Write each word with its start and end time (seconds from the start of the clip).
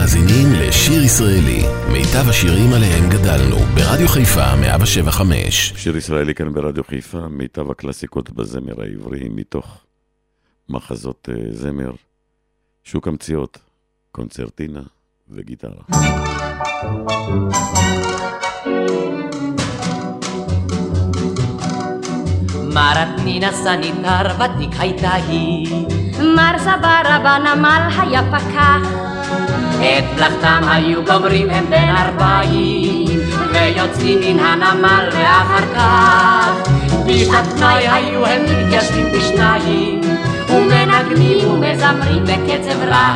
מאזינים 0.00 0.52
לשיר 0.52 1.02
ישראלי, 1.02 1.62
מיטב 1.92 2.28
השירים 2.28 2.72
עליהם 2.72 3.10
גדלנו, 3.10 3.56
ברדיו 3.56 4.08
חיפה 4.08 4.56
175. 4.56 5.72
שיר 5.76 5.96
ישראלי 5.96 6.34
כאן 6.34 6.52
ברדיו 6.52 6.84
חיפה, 6.84 7.28
מיטב 7.28 7.70
הקלאסיקות 7.70 8.30
בזמר 8.30 8.82
העברי, 8.82 9.28
מתוך 9.28 9.84
מחזות 10.68 11.28
uh, 11.32 11.54
זמר, 11.56 11.90
שוק 12.84 13.08
המציאות, 13.08 13.58
קונצרטינה 14.12 14.82
וגיטרה. 15.28 15.82
מרתנינה 22.74 23.52
סניטר 23.52 24.26
ותיק 24.36 24.70
הייתה 24.78 25.12
היא. 25.12 25.86
מר 26.36 26.58
זברה 26.58 27.18
בנמל 27.24 27.88
היה 28.00 28.22
פקח. 28.32 29.09
את 29.80 30.04
מלאכתם 30.16 30.60
היו 30.68 31.04
גומרים 31.04 31.50
הם 31.50 31.64
בן 31.70 31.88
ארבעים, 31.96 33.20
ויוצאים 33.52 34.18
מן 34.20 34.40
הנמל 34.44 35.08
ואחר 35.12 35.74
כך. 35.74 36.70
בשעת 37.06 37.46
פנאי 37.56 37.88
היו 37.88 38.26
הם 38.26 38.42
מתיישבים 38.42 39.06
בשניים, 39.12 40.00
ומנגנים 40.48 41.50
ומזמרים 41.50 42.24
בקצב 42.24 42.82
רע. 42.88 43.14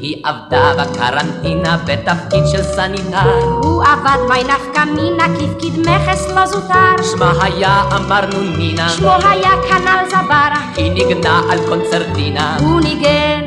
היא 0.00 0.16
עבדה 0.24 0.72
בקרנטינה 0.78 1.76
בתפקיד 1.84 2.46
של 2.46 2.62
סניטר. 2.62 3.30
הוא 3.62 3.82
עבד 3.84 4.18
בי 4.28 4.44
נפקא 4.44 4.84
מינה 4.84 5.24
כפקיד 5.24 5.78
מכס 5.78 6.28
לא 6.34 6.46
זוטר. 6.46 7.02
שמה 7.02 7.32
היה 7.42 7.82
אמרנו 7.96 8.40
נינה. 8.58 8.88
שמו 8.88 9.12
היה 9.12 9.50
כנ"ל 9.68 10.08
זברה. 10.08 10.60
היא 10.76 10.92
ניגנה 10.92 11.40
על 11.50 11.58
קונצרטינה. 11.68 12.56
הוא 12.60 12.80
ניגן 12.80 13.40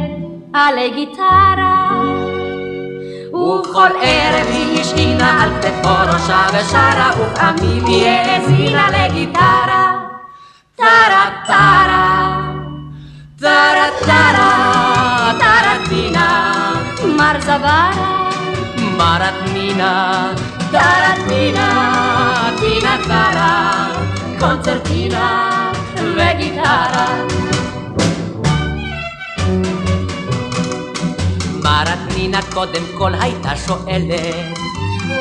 עלי 0.54 0.90
גיטרה. 0.96 1.81
ובכל 3.42 3.90
ערב 4.02 4.48
היא 4.48 4.82
השכינה 4.82 5.44
על 5.44 5.50
כתפו 5.62 6.14
ראשה 6.14 6.46
ושרה, 6.54 7.12
ופעמים 7.20 7.86
היא 7.86 8.08
האזינה 8.08 8.88
לגיטרה. 8.90 9.92
טרה 10.76 11.26
טרה, 11.48 12.42
טרה 13.40 13.88
טרה, 14.06 15.32
טרטינה. 15.40 16.52
מר 17.18 17.40
זברה, 17.40 17.92
מרתנינה, 18.98 20.34
טרטינה, 20.72 21.70
טינה 22.60 22.98
טרה, 23.08 23.88
קונצרטינה 24.40 25.72
וגיטרה. 25.96 27.08
מרתנינה 32.22 32.42
קודם 32.54 32.84
כל 32.98 33.14
הייתה 33.22 33.56
שואלת 33.68 34.58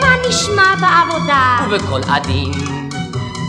מה 0.00 0.14
נשמע 0.28 0.74
בעבודה? 0.80 1.56
ובקול 1.70 2.00
עדין, 2.08 2.88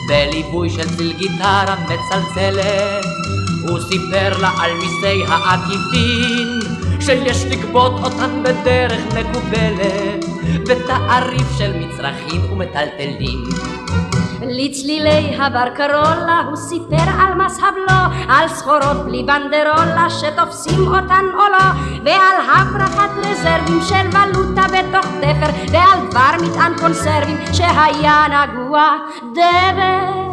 בליווי 0.07 0.69
של 0.69 0.95
צליל 0.95 1.13
גיטרה 1.17 1.75
מצלצלת, 1.83 3.05
הוא 3.67 3.79
סיפר 3.79 4.37
לה 4.41 4.51
על 4.59 4.71
מיסי 4.73 5.23
העקיפין, 5.27 6.59
שיש 6.99 7.45
לגבות 7.45 7.91
אותן 8.03 8.43
בדרך 8.43 9.01
מקובלת, 9.05 10.25
בתעריף 10.69 11.57
של 11.57 11.73
מצרכים 11.77 12.41
ומטלטלים. 12.51 13.43
לצלילי 14.47 15.35
הברקרולה 15.39 16.41
הוא 16.47 16.55
סיפר 16.55 17.09
על 17.19 17.33
מס 17.33 17.59
הבלו, 17.59 18.01
על 18.29 18.47
סחורות 18.47 19.05
בלי 19.05 19.23
בנדרולה 19.23 20.07
שתופסים 20.09 20.87
אותן 20.87 21.25
או 21.33 21.39
לא, 21.51 21.65
ועל 22.05 22.49
הברחת 22.49 23.09
רזרבים 23.17 23.81
של 23.81 24.07
ולוטה 24.17 24.61
בתוך 24.61 25.05
תפר, 25.05 25.51
ועל 25.71 26.07
דבר 26.09 26.45
מטען 26.45 26.73
קונסרבים 26.79 27.37
שהיה 27.53 28.25
נגוע 28.27 28.97
דבר. 29.31 30.31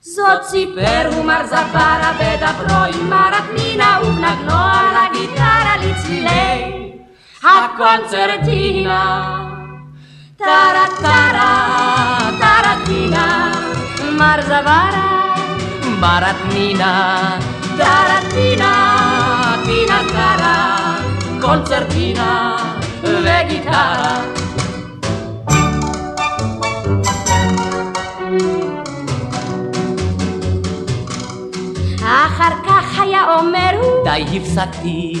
זאת 0.00 0.42
סיפר 0.42 1.10
הוא 1.16 1.24
מר 1.24 1.46
זברה 1.46 2.12
בדברו 2.20 2.84
עם 2.94 3.10
מרת 3.10 3.44
מינה 3.54 3.98
ובנגנו 4.02 4.54
על 4.54 4.96
הגיטרה 4.96 5.74
לצלילי 5.82 6.92
הקונצרטינה. 7.42 9.36
טרה 10.36 10.86
טרה 11.00 12.19
זברה 14.40 14.90
מרתנינה, 16.00 17.38
טרטינה 17.76 19.00
טינה 19.64 20.02
טרה, 20.08 20.96
קונצרטינה 21.40 22.56
וגיטרה. 23.02 24.20
אחר 32.02 32.50
כך 32.68 33.00
היה 33.00 33.20
אומר 33.38 33.70
הוא 33.82 34.04
די 34.04 34.36
הפסקתי, 34.36 35.12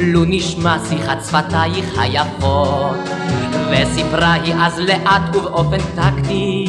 לו 0.00 0.24
נשמע 0.26 0.76
שיחת 0.88 1.24
שפתייך 1.24 1.98
היפות. 1.98 2.96
וסיפרה 3.70 4.32
היא 4.32 4.54
אז 4.54 4.78
לאט 4.78 5.36
ובאופן 5.36 5.78
טקטי, 5.94 6.68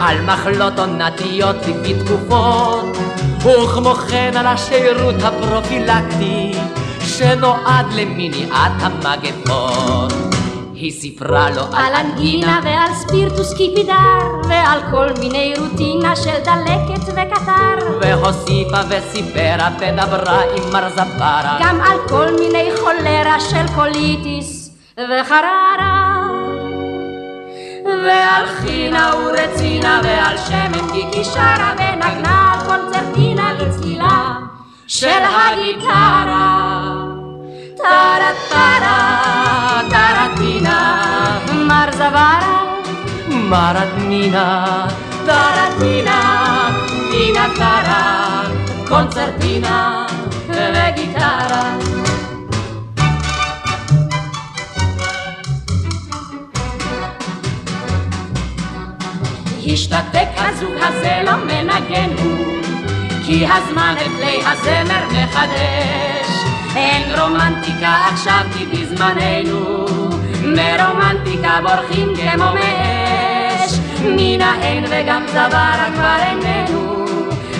על 0.00 0.22
מחלות 0.22 0.78
עונתיות 0.78 1.56
לפי 1.56 1.94
תקופות, 1.94 2.96
וכמו 3.38 3.94
כן 3.94 4.32
על 4.36 4.46
השירות 4.46 5.14
הפרופילקטי, 5.22 6.52
שנועד 7.00 7.86
למניעת 7.92 8.72
המגפות. 8.80 10.12
היא 10.74 10.92
סיפרה 10.92 11.50
לו 11.50 11.62
על 11.72 11.94
אנגינה 11.94 12.60
ועל 12.64 12.94
ספירטוס 12.94 13.54
קיפידר 13.54 14.48
ועל 14.48 14.80
כל 14.90 15.06
מיני 15.20 15.54
רוטינה 15.58 16.16
של 16.16 16.30
דלקת 16.44 17.08
וקטר. 17.08 17.98
והוסיפה 18.00 18.80
וסיפרה 18.88 19.68
ודברה 19.78 20.40
עם 20.56 20.72
מר 20.72 20.88
זברה. 20.90 21.58
גם 21.60 21.80
על 21.80 21.98
כל 22.08 22.26
מיני 22.40 22.70
חולרה 22.80 23.40
של 23.40 23.74
קוליטיס 23.74 24.70
וחררה 24.98 26.15
ועל 27.86 28.46
חינה 28.46 29.10
ורצינה 29.16 30.00
ועל 30.04 30.36
שמן 30.38 30.92
גיקי 30.92 31.24
שרה 31.24 31.72
ונגנה 31.78 32.62
קונצרטינה 32.66 33.52
לצלילה 33.52 34.34
של 34.86 35.08
הגיטרה. 35.08 36.76
טרה 37.76 38.30
טרה 38.48 39.80
טרטינה 39.90 41.02
מר 41.52 41.92
זברה 41.92 42.40
מרתנינה 43.28 44.86
טרטינה 45.26 46.70
טינה 47.10 47.46
טרה 47.56 48.42
קונצרטינה 48.88 50.06
וגיטרה 50.48 51.76
השתתק 59.76 60.28
הזוג 60.36 60.74
הזה 60.76 61.22
לא 61.24 61.32
מנגן 61.44 62.10
הוא 62.22 62.62
כי 63.26 63.46
הזמן 63.46 63.94
את 64.00 64.10
כלי 64.18 64.40
הזמר 64.46 65.04
מחדש. 65.12 66.28
אין 66.76 67.20
רומנטיקה 67.20 67.96
עכשיו 68.12 68.40
כי 68.58 68.66
בזמננו 68.66 69.86
מרומנטיקה 70.42 71.60
בורחים 71.62 72.08
כמו 72.16 72.44
מאש. 72.54 73.72
נינה 74.04 74.62
אין 74.62 74.84
וגם 74.90 75.24
צווארה 75.26 75.88
כבר 75.94 76.16
איננו 76.26 77.04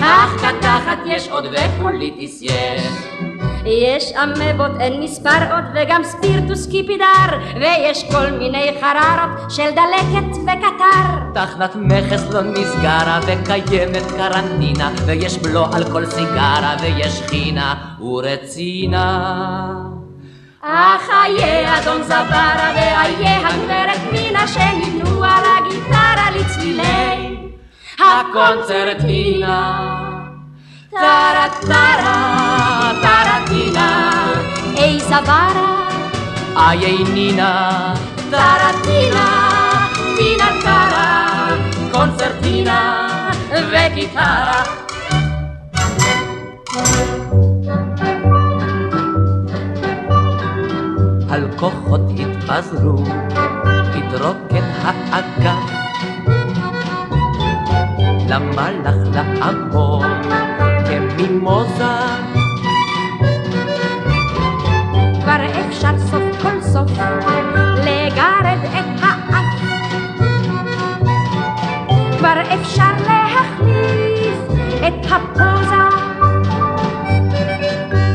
אך 0.01 0.45
קטחת 0.45 0.97
יש 1.05 1.27
עוד 1.27 1.45
ופוליטיס 1.45 2.41
יש 2.41 2.81
יש 3.67 4.13
אמבות 4.23 4.71
אין 4.79 5.03
מספר 5.03 5.53
עוד 5.53 5.63
וגם 5.75 6.03
ספירטוס 6.03 6.67
קיפידר 6.67 7.37
ויש 7.55 8.11
כל 8.11 8.31
מיני 8.31 8.71
חררות 8.81 9.51
של 9.51 9.69
דלקת 9.71 10.37
וקטר 10.43 11.17
תחנת 11.33 11.75
מכס 11.75 12.23
לא 12.33 12.41
נסגרה 12.41 13.19
וקיימת 13.27 14.11
קרנטינה 14.17 14.91
ויש 15.05 15.37
בלו 15.37 15.65
על 15.73 15.83
כל 15.91 16.05
סיגרה 16.05 16.75
ויש 16.81 17.21
חינה 17.27 17.75
ורצינה. 17.99 19.17
אך 20.61 21.09
איה 21.25 21.79
אדון 21.79 22.03
זברה 22.03 22.71
ואיה 22.75 23.47
הגברת 23.47 24.11
מינה 24.11 24.47
שנבנו 24.47 25.23
על 25.23 25.43
הגיטרה 25.57 26.31
לצלילי. 26.35 27.37
הקונצרטינה 27.99 29.97
טרה 30.89 31.47
טרה 31.61 32.91
טרטינה 33.01 33.46
זברה 34.99 35.89
איי 36.57 37.03
נינה 37.13 37.93
טרטינה 38.29 39.47
טינה 40.17 40.49
טרה 40.61 41.47
קונצרטינה 41.91 43.07
וגיטרה 43.49 44.63
על 51.29 51.47
כוחות 51.55 52.01
התפזרו, 52.19 53.03
התרוקן 53.95 54.63
האגף. 54.83 55.71
למלאך 58.29 58.95
לעמוד 59.13 60.05
כמימוזה. 60.87 62.36
כבר 65.37 65.67
אפשר 65.69 65.99
סוף 65.99 66.41
כל 66.41 66.61
סוף 66.61 66.91
לגרד 67.77 68.59
את 68.63 69.01
האף. 69.01 69.45
כבר 72.17 72.41
אפשר 72.53 72.91
להחליף 73.07 74.37
את 74.87 75.11
הפוזה. 75.11 75.83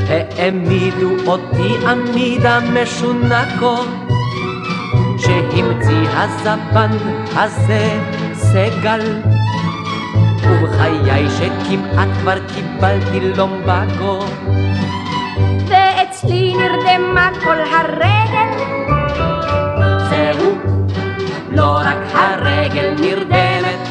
העמידו 0.09 1.11
אותי 1.27 1.87
עמידה 1.87 2.59
משונקו, 2.61 3.77
שהמציא 5.19 6.09
הזבן 6.13 6.91
הזה 7.37 8.01
סגל. 8.35 9.21
ובחיי 10.43 11.27
שכמעט 11.31 12.09
כבר 12.23 12.39
קיבלתי 12.55 13.21
לומבקו. 13.21 14.25
ואצלי 16.23 16.55
נרדמה 16.57 17.31
כל 17.45 17.57
הרגל. 17.61 18.51
זהו, 20.11 20.59
לא 21.51 21.81
רק 21.85 21.97
הרגל 22.15 22.95
נרדמת, 23.01 23.89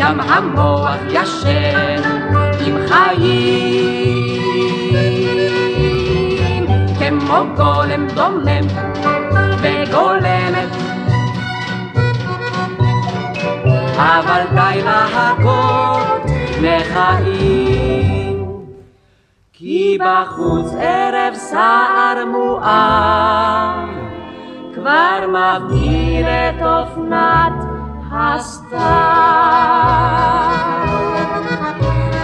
גם 0.00 0.20
המוח 0.20 0.96
ישן 1.10 2.02
עם 2.66 2.76
חיים, 2.88 4.36
כמו 6.98 7.44
גולם 7.56 8.06
דומם 8.14 8.66
וגולמת. 9.62 10.68
אבל 13.96 14.42
די 14.54 14.82
להכות 14.84 16.30
לחיים. 16.60 18.31
כי 19.64 19.98
בחוץ 20.00 20.72
ערב 20.78 21.34
סער 21.34 22.24
מואר, 22.26 23.84
כבר 24.74 25.18
מבהיל 25.28 26.26
את 26.26 26.62
אופנת 26.62 27.52
הסתיו. 28.12 28.78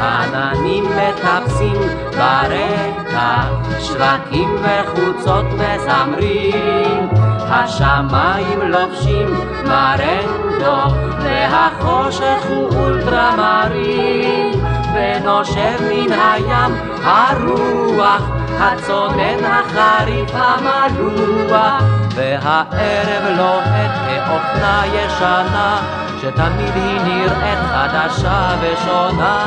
עננים 0.01 0.85
מטפסים 0.85 1.81
ברקע, 2.11 3.43
שרקים 3.81 4.57
וחוצות 4.63 5.47
מזמרים, 5.47 7.09
השמיים 7.41 8.61
לובשים 8.61 9.29
מרנדו, 9.65 10.95
והחושך 11.23 12.47
הוא 12.49 12.69
אולטרמרים, 12.77 14.48
ונושב 14.95 15.79
מן 15.81 16.13
הים 16.13 16.75
הרוח, 17.05 18.23
הצונן 18.61 19.45
החריף 19.45 20.31
המלוח, 20.35 21.83
והערב 22.15 23.37
לוהט 23.37 23.91
כאופנה 24.07 24.83
ישנה, 24.87 25.79
שתמיד 26.21 26.75
היא 26.75 27.01
נראית 27.01 27.59
חדשה 27.59 28.49
ושונה. 28.61 29.39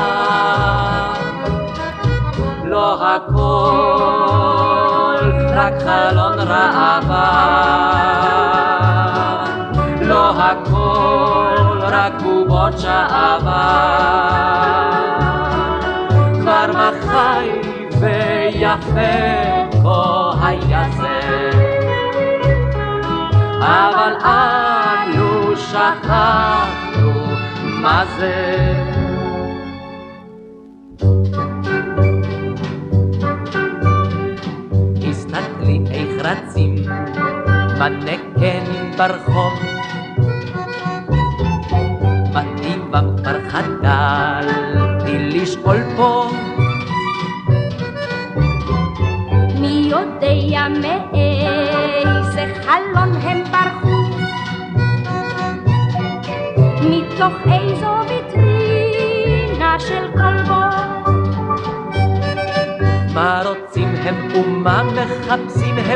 לא 2.64 2.98
הכל 3.06 4.02
רק 5.54 5.74
חלון 5.78 6.38
ראווה, 6.38 7.32
לא 10.00 10.30
הכל 10.30 11.80
רק 11.82 12.12
בובות 12.22 12.78
שעבה. 12.78 14.71
ויפה 18.94 20.30
כה 20.40 20.48
היה 20.48 20.84
זה, 20.96 21.50
אבל 23.60 24.12
אנו 24.24 25.56
שכחנו 25.56 27.12
מה 27.62 28.04
זה. 28.18 28.72
הסתכלי 35.10 35.80
איך 35.90 36.26
רצים 36.26 36.74
מנקן 37.78 38.64
ברחוב 38.98 39.71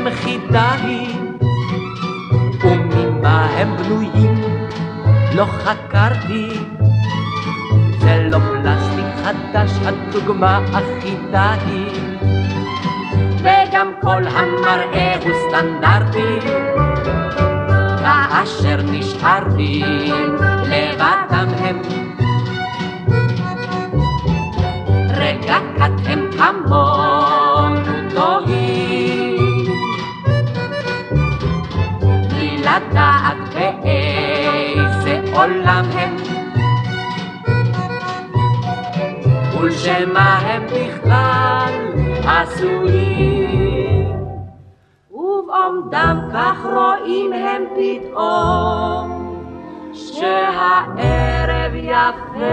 הם 0.07 0.15
חידה 0.15 0.73
היא 0.73 1.17
וממה 2.65 3.47
הם 3.47 3.77
בנויים? 3.77 4.35
לא 5.35 5.45
חקרתי. 5.45 6.49
זה 7.99 8.29
לא 8.31 8.39
פלסטיק 8.39 9.25
חדש 9.25 9.71
הדוגמה 9.85 10.61
אחידה 10.73 11.55
היא 11.67 12.01
וגם 13.39 13.93
כל 14.01 14.23
המראה 14.27 15.15
הוא 15.23 15.33
סטנדרטי. 15.49 16.47
כאשר 18.01 18.77
נשארתי 18.83 19.83
לבדם 20.63 21.49
הם 21.59 22.06
עשויים 42.57 44.13
ובעומדם 45.11 46.29
כך 46.35 46.65
רואים 46.65 47.33
הם 47.33 47.63
פתאום 47.77 49.07
שהערב 49.93 51.75
יפה 51.75 52.46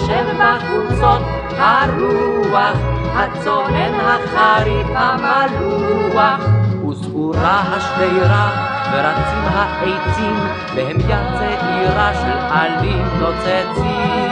ונושב 0.00 0.26
בחוצות 0.38 1.22
הרוח, 1.58 2.78
הצונן 3.14 3.94
החריף 4.00 4.86
המלוח. 4.94 6.40
וסעורה 6.88 7.60
השדרה 7.60 8.50
ורצים 8.92 9.44
העצים 9.54 10.36
בהמיית 10.74 11.26
צעירה 11.38 12.14
של 12.14 12.38
עלים 12.50 13.06
נוצצים. 13.20 14.30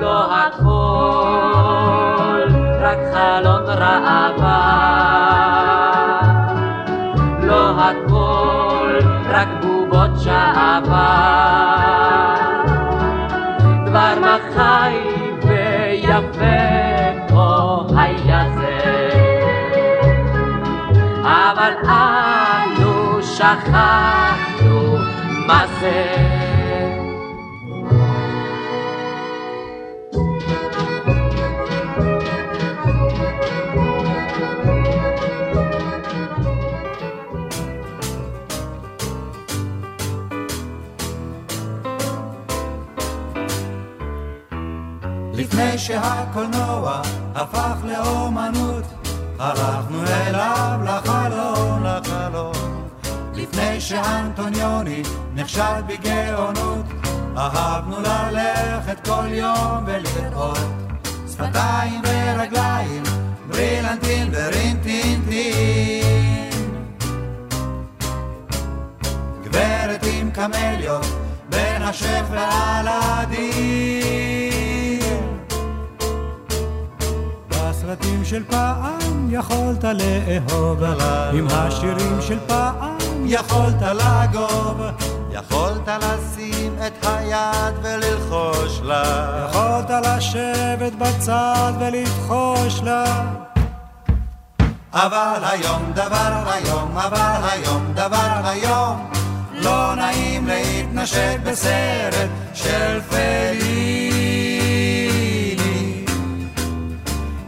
לא 0.00 0.26
הכל 0.34 1.68
רק 2.80 2.98
חלון 3.14 3.64
ראווה, 3.66 4.87
שכחנו 23.48 24.96
מה 25.46 25.64
זה. 25.80 26.14
לפני 45.32 45.78
שהקולנוע 45.78 47.00
הפך 47.34 47.76
לאומנות, 47.84 48.84
הלכנו 49.38 50.02
אליו 50.06 50.80
לחלום 50.84 51.84
לחלום. 51.84 52.57
לפני 53.48 53.80
שאנטוניוני 53.80 55.02
נחשד 55.34 55.82
בגאונות, 55.86 56.86
אהבנו 57.36 57.96
ללכת 58.00 59.08
כל 59.08 59.26
יום 59.30 59.84
ולראות 59.86 60.58
שפתיים 61.32 62.00
ורגליים, 62.04 63.02
ברילנטין 63.48 64.30
ורינטינטין. 64.32 66.02
גברת 69.44 70.04
עם 70.12 70.30
קמליות, 70.30 71.06
בין 71.50 71.82
השף 71.82 72.24
והלדין. 72.30 73.58
בסרטים 77.48 78.24
של 78.24 78.44
פעם 78.44 79.28
יכולת 79.30 79.84
לאהוב, 79.84 80.82
עם 81.32 81.46
השירים 81.50 82.18
של 82.20 82.38
פעם 82.46 82.87
יכולת 83.28 83.82
לגוב. 83.82 84.80
יכולת 85.32 85.88
לשים 85.88 86.76
את 86.86 87.06
היד 87.06 87.74
וללחוש 87.82 88.80
לה. 88.82 89.46
יכולת 89.48 89.90
לשבת 90.06 90.92
בצד 90.92 91.72
ולבחוש 91.80 92.80
לה. 92.82 93.24
אבל 94.92 95.40
היום 95.42 95.92
דבר 95.94 96.42
היום, 96.46 96.98
אבל 96.98 97.48
היום 97.50 97.92
דבר 97.94 98.40
היום. 98.44 99.10
לא 99.52 99.94
נעים 99.94 100.46
להתנשק 100.46 101.36
בסרט 101.44 102.30
של 102.54 103.00
פליני. 103.08 104.08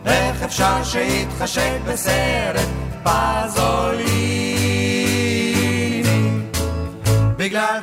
איך 0.06 0.42
אפשר 0.42 0.84
שיתחשק 0.84 1.78
בסרט 1.87 2.68
פזוליני? 3.02 4.39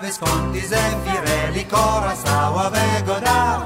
בגלל 0.07 0.15
ויסקונטי 0.15 0.67
זה 0.67 0.89
פירלי 1.03 1.63
קורסאווה 1.63 2.69
וגודר, 2.71 3.59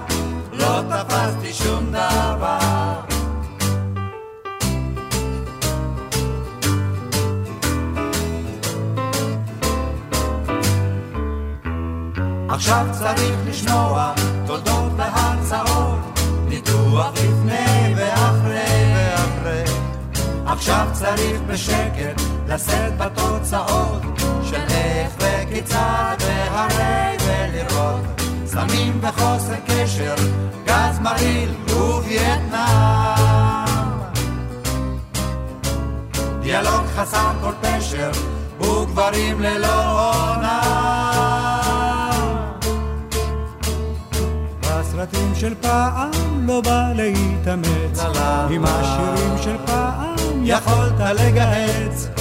לא 0.51 0.81
תפסתי 0.89 1.53
שום 1.53 1.85
דבר. 1.89 2.99
עכשיו 12.49 12.85
צריך 12.91 13.39
לשמוע 13.47 14.13
תולדות 14.47 14.91
והרצאות, 14.97 16.19
ניתוח 16.47 17.11
לפני 17.13 17.93
ואחרי 17.95 18.93
ואחרי. 18.95 19.63
עכשיו 20.45 20.87
צריך 20.91 21.41
בשקט 21.47 22.21
לשאת 22.47 22.97
בתוצאות 22.97 24.01
של 24.43 24.65
איך 24.69 25.13
וכיצד 25.51 26.15
והרי 26.19 27.17
ולראות 27.25 28.21
סמים 28.45 28.99
וחוסר 29.01 29.55
קשר, 29.67 30.15
גז 30.65 30.99
מרעיל 30.99 31.49
ווייטנאם. 31.69 33.67
דיאלוג 36.41 36.85
חסר 36.95 37.31
כל 37.41 37.51
פשר 37.61 38.11
וגברים 38.59 39.41
ללא 39.41 39.99
עונה. 39.99 40.61
בסרטים 44.61 45.35
של 45.35 45.55
פעם 45.61 46.11
לא 46.47 46.61
בא 46.61 46.91
להתאמץ, 46.95 47.99
עם 48.49 48.65
השירים 48.65 49.37
של 49.43 49.55
פעם 49.65 50.15
יכולת 50.43 50.99
לגהץ. 50.99 52.20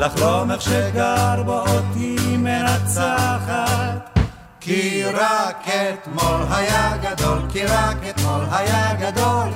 לחלום 0.00 0.50
איך 0.50 0.62
שגר 0.62 1.42
בו 1.44 1.60
אותי 1.60 2.16
מנצחת. 2.36 4.18
כי 4.60 5.04
רק 5.04 5.66
אתמול 5.68 6.42
היה 6.50 6.92
גדול, 7.02 7.38
כי 7.52 7.64
רק 7.64 7.96
אתמול 8.10 8.40
היה 8.50 8.94
גדול. 8.94 9.48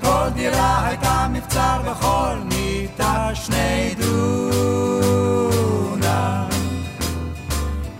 כל 0.00 0.28
דירה 0.34 0.86
הייתה 0.86 1.26
מבצר 1.30 1.80
וכל 1.84 2.34
מיטה 2.44 3.30
שני 3.34 3.94
דונם. 3.98 5.28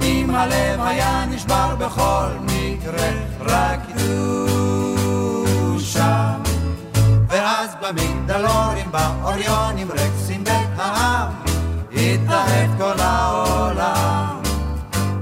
אם 0.02 0.30
הלב 0.34 0.80
היה 0.80 1.24
נשבר 1.26 1.76
בכל 1.78 2.28
מקרה, 2.42 3.10
רק 3.40 3.80
דושה. 5.66 6.34
ואז 7.28 7.70
במגדלורים, 7.82 8.92
באוריונים, 8.92 9.88
רקסים 9.92 10.44
בית 10.44 10.68
העם, 10.76 11.47
התאהב 12.14 12.70
כל 12.78 13.00
העולם. 13.00 14.42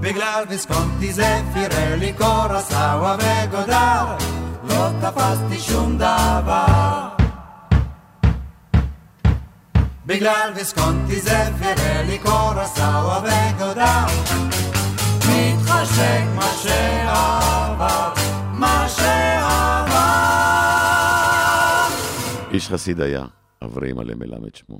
בגלל 0.01 0.45
ויסקונטי 0.49 1.13
זה 1.13 1.41
פירלי 1.53 2.13
קורסאווה 2.13 3.17
וגודר, 3.19 4.17
לא 4.65 4.89
תפסתי 5.01 5.59
שום 5.59 5.99
דבר. 5.99 7.09
בגלל 10.07 10.53
ויסקונטי 10.55 11.21
זה 11.21 11.39
פירלי 11.59 12.19
קורסאווה 12.19 13.21
וגודר, 13.23 14.07
מתחשק 15.29 16.23
מה 16.35 16.51
שעבר, 16.63 18.13
מה 18.53 18.87
שעבר. 18.89 19.97
איש 22.51 22.69
חסיד 22.69 23.01
היה, 23.01 23.25
אברהם 23.65 23.99
עלי 23.99 24.15
מלמד 24.15 24.55
שמו. 24.55 24.79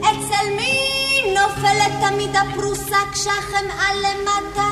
אצל 0.00 0.46
מי 0.56 1.32
נופלת 1.34 1.92
תמיד 2.00 2.36
הפרוסה 2.36 2.96
כשהחמאה 3.12 3.88
למטה? 3.94 4.68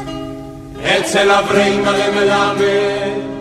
אצל 0.83 1.31
אברהם 1.31 1.89
עלי 1.89 2.11
מלמד 2.11 3.36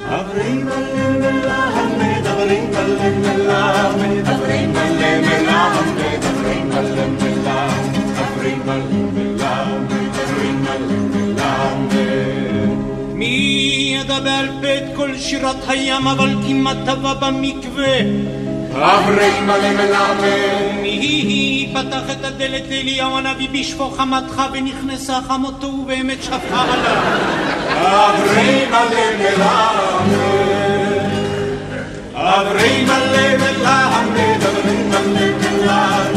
אברהם 0.00 0.68
עלי 0.68 1.04
מלמד 1.20 2.26
אברהם 2.26 2.70
עלי 2.76 3.10
מלמד 3.10 4.28
אברהם 4.28 4.76
עלי 4.76 4.96
מלמד 5.06 6.22
אברהם 6.24 6.72
עלי 6.72 7.06
מלמד 7.10 7.46
אברהם 8.18 8.68
עלי 8.68 9.02
מלמד 9.14 9.42
אברהם 9.42 10.64
עלי 10.70 10.96
מלמד 11.12 11.92
מי 13.14 13.96
ידבר 14.00 14.44
בית 14.60 14.84
כל 14.96 15.16
שירת 15.16 15.56
הים 15.68 16.06
אבל 16.08 16.34
כמעט 16.46 16.76
טבע 16.86 17.14
במקווה 17.14 17.98
אברהם 18.74 19.50
עלי 19.50 19.70
מלמד. 19.70 20.20
מי 20.82 21.72
פתח 21.74 22.02
את 22.12 22.24
הדלת 22.24 22.62
לאליהו 22.70 23.18
הנביא 23.18 23.48
בשפוך 23.52 23.96
חמתך 23.96 24.42
ונכנסה 24.52 25.18
חמותו 25.28 25.66
ובאמת 25.66 26.22
שפכה 26.22 26.64
עליו. 26.72 27.02
אברהם 27.76 28.74
עלי 28.74 29.16
מלמד. 29.18 30.52
אברהם 32.14 32.90
עלי 32.90 33.36
מלמד 33.36 33.62
אברהם 33.62 34.92
עלי 34.92 35.32
מלמד 35.40 36.11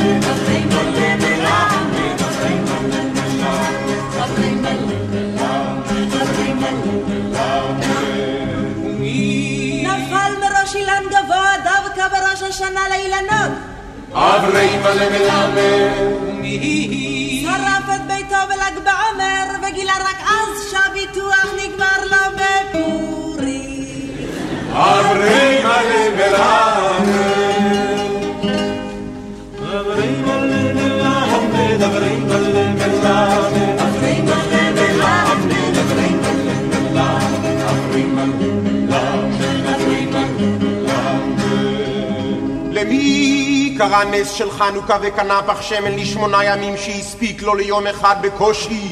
השנה 12.49 12.89
לאילנות. 12.89 13.51
אברהם 14.11 14.85
עלי 14.85 15.09
מלמד 15.09 15.95
שרף 17.43 17.95
את 17.95 18.07
ביתו 18.07 18.35
בל"ג 18.49 18.83
בעומר 18.83 19.67
וגילה 19.67 19.93
רק 19.99 20.17
אז 20.27 20.71
שהביטוח 20.71 21.45
נגמר 21.53 21.64
קרה 43.77 44.03
נס 44.05 44.31
של 44.31 44.51
חנוכה 44.51 44.97
וקנה 45.01 45.41
פח 45.45 45.61
שמן 45.61 45.91
לשמונה 45.91 46.43
ימים 46.43 46.77
שהספיק 46.77 47.41
לו 47.41 47.55
ליום 47.55 47.87
אחד 47.87 48.15
בקושי. 48.21 48.89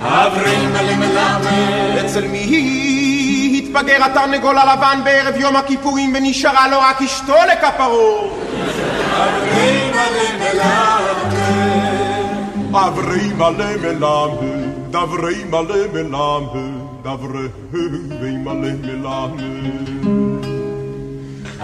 אברי 0.00 0.66
מלא 0.66 0.96
מלמד. 0.96 2.04
אצל 2.04 2.28
מי 2.28 3.62
התבגר 3.64 4.04
התרנגול 4.04 4.58
הלבן 4.58 5.00
בערב 5.04 5.36
יום 5.36 5.56
הכיפורים 5.56 6.12
ונשארה 6.16 6.68
לו 6.68 6.78
רק 6.80 7.02
אשתו 7.02 7.36
לכפרו? 7.52 8.30
אברי 9.12 9.90
מלא 9.90 10.38
מלמד. 10.38 11.64
אברי 12.74 13.28
מלא 13.36 13.76
מלמד, 13.82 14.28
אברי 14.94 15.44
מלא 15.50 15.76
מלמד, 18.82 19.40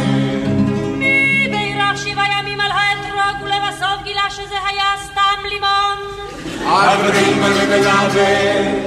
מי 0.99 1.49
בירך 1.51 1.99
שבעה 1.99 2.41
ימים 2.41 2.61
על 2.61 2.71
האתרוג 2.71 3.43
ולבסוף 3.43 4.03
גילה 4.05 4.31
שזה 4.31 4.55
היה 4.69 4.85
סתם 5.05 5.39
לימון? 5.49 5.99
אברי 6.67 7.35
מלא 7.35 7.65
מלמד, 7.67 8.11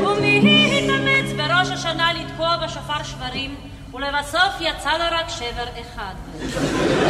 ומי 0.08 0.84
התאמץ 0.84 1.34
בראש 1.38 1.70
השנה 1.70 2.14
לתקוע 2.14 2.58
בשופר 2.66 3.04
שברים 3.04 3.56
ולבסוף 3.98 4.54
יצא 4.60 4.92
לו 4.98 5.06
רק 5.12 5.30
שבר 5.30 5.64
אחד? 5.82 6.14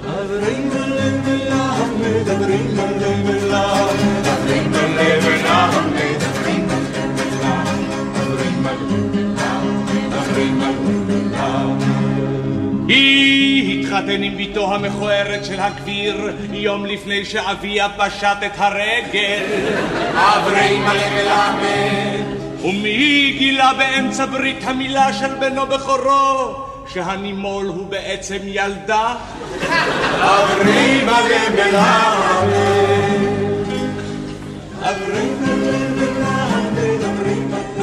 אברי 0.06 0.56
מלא 0.56 1.10
מלמד, 1.24 2.28
היא 12.88 13.80
התחתן 13.80 14.22
עם 14.22 14.36
בתו 14.36 14.74
המכוערת 14.74 15.44
של 15.44 15.60
הגביר 15.60 16.30
יום 16.52 16.86
לפני 16.86 17.24
שאביה 17.24 17.88
פשט 17.88 18.36
את 18.46 18.52
הרגל. 18.56 19.44
אברי 20.14 20.78
מלא 20.78 21.10
מלמד, 21.14 22.24
ומי 22.62 23.34
גילה 23.38 23.72
באמצע 23.78 24.26
ברית 24.26 24.64
המילה 24.64 25.12
של 25.12 25.34
בנו 25.40 25.66
בכורו 25.66 26.54
שהנימול 26.92 27.66
הוא 27.66 27.86
בעצם 27.86 28.38
ילדה? 28.44 29.14
אברי 30.20 31.00
מלא 31.04 31.48
מלמד, 31.54 32.78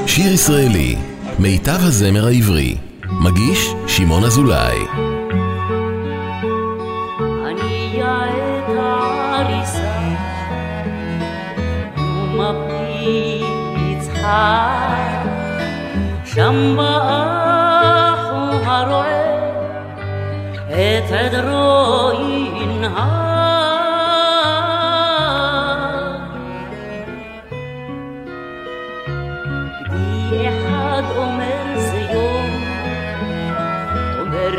שיר 0.08 0.34
ישראלי, 0.34 0.96
מיטב 1.40 1.84
הזמר 1.84 2.28
העברי. 2.28 2.76
מגיש 3.20 3.74
שמעון 3.88 4.24
אזולאי. 4.24 5.05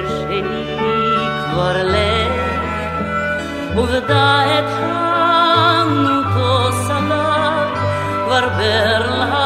שני 0.08 0.42
כבר 1.44 1.82
לך 1.82 2.32
עובדה 3.76 4.58
את 4.58 4.64
חנותו 4.78 6.72
סלל 6.72 7.68
כבר 8.24 8.48
ברל 8.48 9.45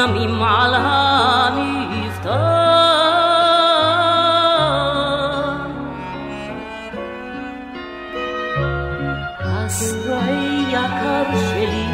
נמים 0.00 0.42
על 0.42 0.74
המפתח. 0.74 2.30
הסרועי 9.40 10.64
יקר 10.68 11.38
שלי, 11.50 11.86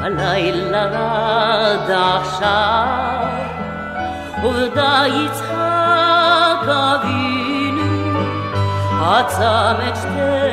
הלילה 0.00 0.84
רד 0.84 1.90
עכשיו, 1.90 3.28
עובדה 4.42 5.02
יצחק 5.06 6.68
אבינו, 6.68 8.18
עצם 9.02 9.76
את 9.88 9.96
שתי 9.96 10.43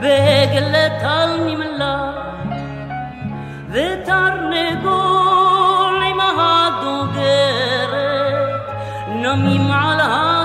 בעגלת 0.00 1.02
על 1.02 1.40
נמלה 1.46 2.12
ותרנגול 3.70 4.94
עם 6.04 6.20
הדוגרת 6.20 7.74
נמים 9.08 9.70
על 9.70 10.00
הסולם 10.00 10.37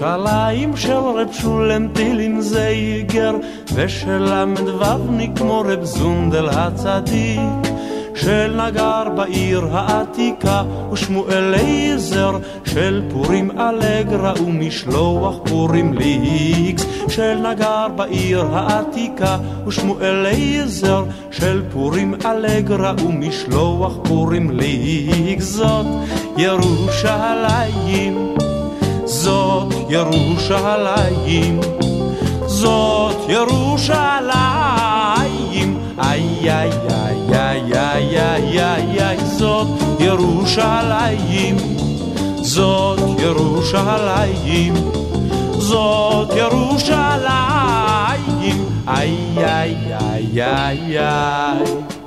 ירושלים 0.00 0.76
של 0.76 0.92
רב 0.92 1.32
שולם 1.32 1.88
טילין 1.88 2.40
זייגר 2.40 3.34
ושל 3.74 4.18
ל"ו 4.18 5.18
כמו 5.36 5.62
רב 5.66 5.84
זונדל 5.84 6.48
הצדיק 6.48 7.72
של 8.14 8.60
נגר 8.66 9.02
בעיר 9.16 9.66
העתיקה 9.72 10.62
ושמואל 10.92 11.54
אליעזר 11.54 12.38
של 12.64 13.02
פורים 13.12 13.50
אלגרה 13.50 14.32
ומשלוח 14.46 15.36
פורים 15.44 15.94
ליקס 15.94 16.86
של 17.08 17.34
נגר 17.34 17.86
בעיר 17.96 18.46
העתיקה 18.52 19.38
ושמואל 19.66 20.26
אליעזר 20.26 21.04
של 21.30 21.62
פורים 21.72 22.14
אלגרה 22.24 22.94
ומשלוח 23.06 23.92
פורים 24.04 24.50
ליקס 24.50 25.44
זאת 25.44 25.86
ירושלים 26.36 28.29
זאת 29.22 29.74
ירושלים, 29.88 31.60
זאת 32.46 33.16
ירושלים, 33.28 34.28
איי 36.02 36.50
איי 36.50 36.70
איי 36.90 37.16
איי 37.32 37.72
איי 37.74 38.20
איי 38.20 38.60
איי 38.60 39.00
איי 39.00 39.18
זאת 39.24 39.66
ירושלים, 40.00 41.56
זאת 42.36 43.00
ירושלים, 43.18 44.74
זאת 45.58 46.28
ירושלים, 46.36 47.28
איי 48.88 49.16
איי 49.38 49.76
איי 50.00 50.42
איי 50.42 50.98
איי 50.98 51.99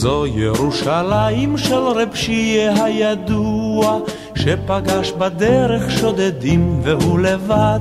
זו 0.00 0.26
ירושלים 0.26 1.58
של 1.58 1.74
רב 1.74 2.14
שיהיה 2.14 2.84
הידוע, 2.84 3.98
שפגש 4.34 5.12
בדרך 5.12 5.90
שודדים 5.90 6.80
והוא 6.82 7.18
לבד. 7.18 7.80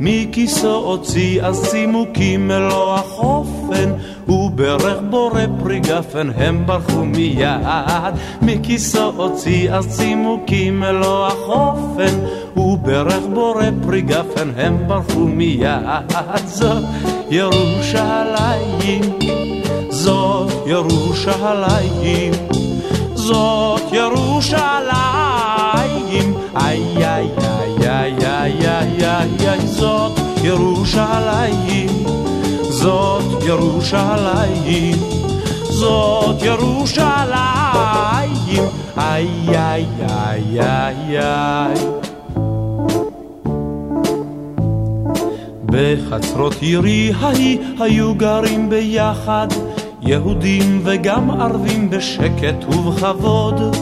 מכיסו 0.00 0.74
הוציא 0.74 1.42
אז 1.42 1.70
צימוקים 1.70 2.48
מלוא 2.48 2.94
החופן, 2.94 3.92
וברך 4.28 4.98
בורא 5.10 5.42
פרי 5.62 5.80
גפן 5.80 6.30
הם 6.36 6.66
ברחו 6.66 7.04
מיד. 7.04 8.14
מכיסו 8.42 9.12
הוציא 9.16 9.72
אז 9.72 9.96
צימוקים 9.96 10.80
מלוא 10.80 11.26
החופן, 11.26 12.14
וברך 12.56 13.22
בורא 13.34 13.70
פרי 13.82 14.02
גפן 14.02 14.50
הם 14.56 14.88
ברחו 14.88 15.20
מיד. 15.20 16.12
זו 16.46 16.72
ירושלים 17.30 19.02
זאת 20.06 20.52
ירושלים, 20.66 22.32
זאת 23.14 23.82
ירושלים, 23.92 24.86
איי 26.56 26.82
איי 26.96 27.28
איי 27.38 27.88
איי 27.88 28.14
איי 28.26 28.68
איי 28.68 29.06
איי 29.06 29.48
איי 29.48 29.66
זאת 29.66 30.12
ירושלים, 30.42 31.88
זאת 32.60 33.42
ירושלים, 33.46 34.96
זאת 35.62 36.42
ירושלים, 36.42 37.34
איי 38.98 39.28
איי 39.48 39.86
איי 40.00 40.60
איי 40.60 41.18
איי 41.18 41.74
בחצרות 45.66 46.54
עירי 46.60 47.12
ההיא 47.20 47.58
היו 47.80 48.14
גרים 48.14 48.70
ביחד 48.70 49.46
יהודים 50.06 50.80
וגם 50.84 51.30
ערבים 51.30 51.90
בשקט 51.90 52.64
ובכבוד. 52.68 53.76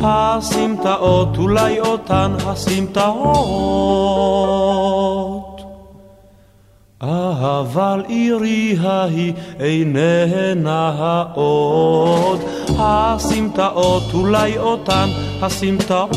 הסמטאות 0.00 1.36
אולי 1.38 1.80
אותן 1.80 2.32
הסמטאות. 2.46 3.96
אבל 7.00 8.04
עירי 8.08 8.76
ההיא 8.82 9.32
איננה 9.60 10.92
העוד, 10.98 12.40
הסמטאות 12.78 14.02
אולי 14.14 14.58
אותן 14.58 15.08
הסמטאות. 15.42 16.16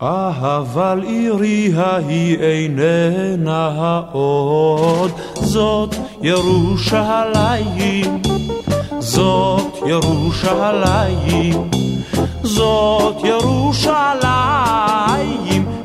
אבל 0.00 1.02
עירי 1.06 1.72
ההיא 1.76 2.38
איננה 2.38 3.68
העוד, 3.76 5.10
זאת 5.34 5.94
ירושלים, 6.22 8.22
זאת 8.98 9.78
ירושלים, 9.86 11.70
זאת 12.42 13.16
ירושלים 13.24 14.26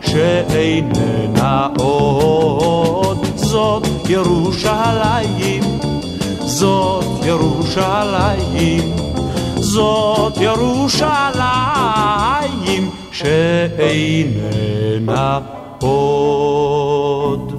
שאיננה 0.01 1.67
עוד, 1.79 3.25
זאת 3.35 3.87
ירושלים, 4.09 5.63
זאת 6.39 7.05
ירושלים, 7.25 8.95
זאת 9.59 10.37
ירושלים 10.37 11.43
שאיננה 13.13 14.59
עוד. 15.81 17.53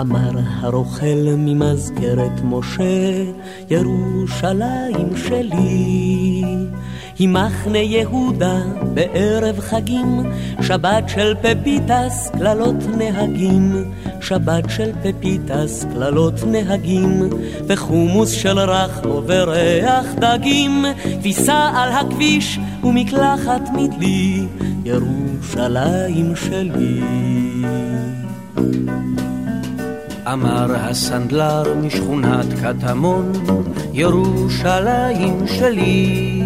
אמר 0.00 0.30
הרוכל 0.60 1.34
ממזכרת 1.36 2.40
משה, 2.44 3.24
ירושלים 3.70 5.16
שלי. 5.16 6.44
היא 7.18 7.28
מחנה 7.28 7.78
יהודה 7.78 8.58
בערב 8.94 9.60
חגים, 9.60 10.22
שבת 10.62 11.08
של 11.08 11.34
פפיטס, 11.42 12.30
קללות 12.38 12.86
נהגים. 12.96 13.84
שבת 14.20 14.64
של 14.68 14.90
פפיטס, 15.02 15.86
קללות 15.92 16.34
נהגים, 16.46 17.22
וחומוס 17.66 18.30
של 18.30 18.58
רך 18.58 19.00
וריח 19.26 20.06
דגים, 20.14 20.84
כביסה 21.20 21.70
על 21.74 21.92
הכביש 21.92 22.58
ומקלחת 22.84 23.62
מדלי, 23.72 24.46
ירושלים 24.84 26.36
שלי. 26.36 27.00
אמר 30.32 30.66
הסנדלר 30.76 31.74
משכונת 31.82 32.46
קטמון, 32.62 33.32
ירושלים 33.92 35.46
שלי. 35.46 36.37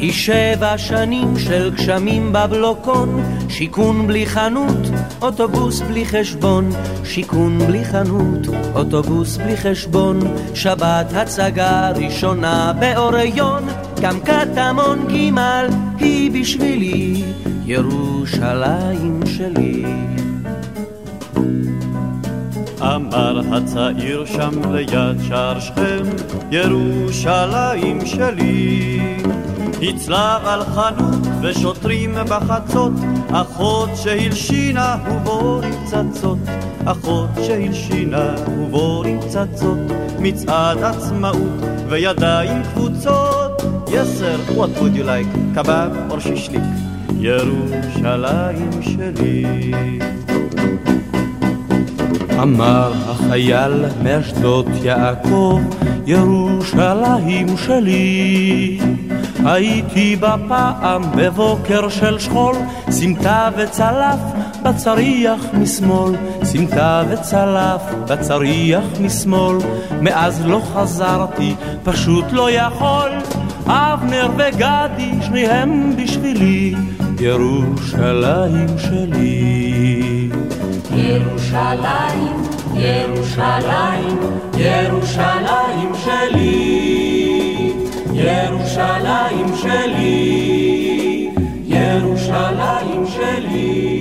היא 0.00 0.12
שבע 0.12 0.78
שנים 0.78 1.38
של 1.38 1.70
גשמים 1.74 2.32
בבלוקון, 2.32 3.22
שיכון 3.48 4.06
בלי 4.06 4.26
חנות, 4.26 4.90
אוטובוס 5.22 5.80
בלי 5.80 6.06
חשבון, 6.06 6.70
שיכון 7.04 7.58
בלי 7.58 7.84
חנות, 7.84 8.46
אוטובוס 8.74 9.36
בלי 9.36 9.56
חשבון, 9.56 10.18
שבת 10.54 11.12
הצגה 11.12 11.90
ראשונה 11.90 12.72
באוריון, 12.80 13.62
גם 14.00 14.20
קטמון 14.20 15.06
ג' 15.08 15.38
היא 15.98 16.40
בשבילי, 16.40 17.22
ירושלים 17.66 19.20
שלי. 19.26 19.84
אמר 22.80 23.40
הצעיר 23.52 24.24
שם 24.26 24.74
ליד 24.74 25.20
שער 25.28 25.60
שכם, 25.60 26.02
ירושלים 26.50 28.06
שלי. 28.06 29.00
הצלב 29.82 30.44
על 30.44 30.64
חנות 30.64 31.26
ושוטרים 31.42 32.14
בחצות, 32.28 32.92
אחות 33.30 33.90
שהלשינה 33.96 34.96
ובורים 35.10 35.74
צצות, 35.84 36.38
אחות 36.84 37.30
שהלשינה 37.46 38.34
ובורים 38.58 39.20
צצות, 39.28 39.78
מצעד 40.18 40.82
עצמאות 40.82 41.60
וידיים 41.88 42.62
קבוצות. 42.74 43.62
Yes 43.86 44.20
sir, 44.20 44.52
what 44.56 44.70
would 44.78 44.94
you 44.96 45.04
like? 45.04 45.38
קבב 45.54 45.90
או 46.10 46.20
שישליק? 46.20 46.62
ירושלים 47.20 48.70
שלי. 48.82 49.70
אמר 52.42 52.92
החייל 53.08 53.84
מאשדות 54.02 54.66
יעקב, 54.82 55.60
ירושלים 56.06 57.56
שלי. 57.56 58.80
הייתי 59.44 60.16
בה 60.16 60.34
פעם 60.48 61.02
בבוקר 61.16 61.88
של 61.88 62.18
שכול, 62.18 62.56
סמטה 62.90 63.48
וצלף 63.56 64.20
בצריח 64.62 65.40
משמאל, 65.52 66.12
סמטה 66.42 67.02
וצלף 67.08 67.82
בצריח 68.08 68.84
משמאל, 69.00 69.56
מאז 70.00 70.46
לא 70.46 70.60
חזרתי, 70.74 71.54
פשוט 71.84 72.24
לא 72.32 72.50
יכול. 72.50 73.10
אבנר 73.66 74.28
וגדי, 74.36 75.10
שניהם 75.26 75.96
בשבילי, 75.96 76.74
ירושלים 77.20 78.78
שלי. 78.78 80.30
ירושלים, 80.94 82.42
ירושלים, 82.74 84.18
ירושלים 84.56 85.92
שלי, 86.04 87.09
ירושלים 88.20 89.56
שלי, 89.56 91.30
ירושלים 91.66 93.06
שלי. 93.06 94.00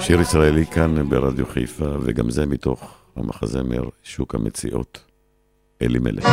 שיר 0.00 0.20
ישראלי 0.20 0.66
כאן 0.66 1.08
ברדיו 1.08 1.46
חיפה, 1.46 1.88
וגם 2.02 2.30
זה 2.30 2.46
מתוך 2.46 2.94
המחזמר 3.16 3.88
שוק 4.02 4.34
המציאות, 4.34 5.00
אלימלך. 5.82 6.28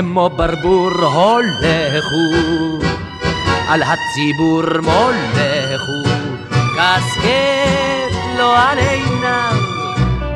כמו 0.00 0.30
ברבור 0.30 0.90
הולכו, 0.90 2.28
על 3.68 3.82
הציבור 3.82 4.62
מולכו, 4.82 6.10
קסקט 6.76 8.16
לו 8.38 8.50
על 8.52 8.78
עיניו, 8.78 9.60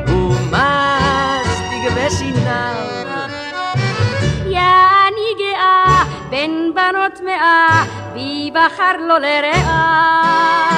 ומסטיג 0.07 1.83
בשיניו. 1.95 2.75
יעני 4.45 5.31
גאה 5.39 6.03
בין 6.29 6.71
בנות 6.75 7.19
מאה, 7.25 7.85
בי 8.13 8.51
בחר 8.51 8.97
לו 9.07 9.17
לרעה. 9.17 10.69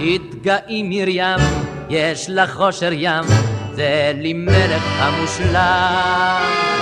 התגאי 0.00 0.82
מרים, 0.82 1.46
יש 1.88 2.26
לך 2.28 2.52
חושר 2.54 2.92
ים, 2.92 3.24
זה 3.74 4.12
לי 4.14 4.32
מלך 4.32 4.82
המושלם. 4.98 6.72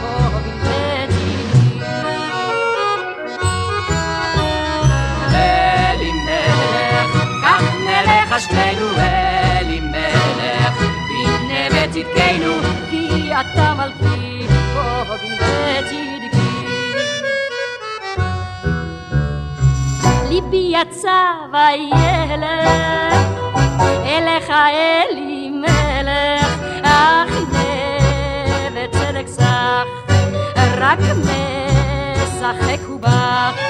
בוא 0.00 0.40
בלבדי. 0.40 1.36
אלימלך, 5.34 7.12
כך 7.42 7.64
נלך 7.86 8.40
שנינו 8.40 8.88
אלימלך, 8.98 10.74
בנה 10.78 11.62
וצדקנו, 11.70 12.54
כי 12.90 13.32
אתה 13.40 13.74
מלכי, 13.74 14.09
יצא 20.80 21.32
וילך 21.52 22.68
אליך 24.04 24.50
אלי 24.50 25.50
מלך 25.50 26.58
אך 26.82 27.30
הנה 27.52 28.68
וצדק 28.74 29.26
סך 29.26 29.86
רק 30.78 30.98
משחק 30.98 32.80
הוא 32.86 33.00
בך 33.00 33.60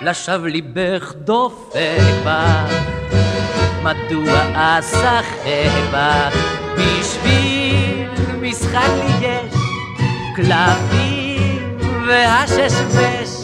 לשווא 0.00 0.48
ליבך 0.48 1.12
דופק 1.16 2.00
בך, 2.24 2.74
מדוע 3.82 4.40
אשחק 4.54 5.70
בך? 5.92 6.36
בשביל 6.76 8.08
משחק 8.40 8.88
לי 8.98 9.26
יש 9.26 9.54
כלבים 10.36 11.78
והששבש. 12.08 13.41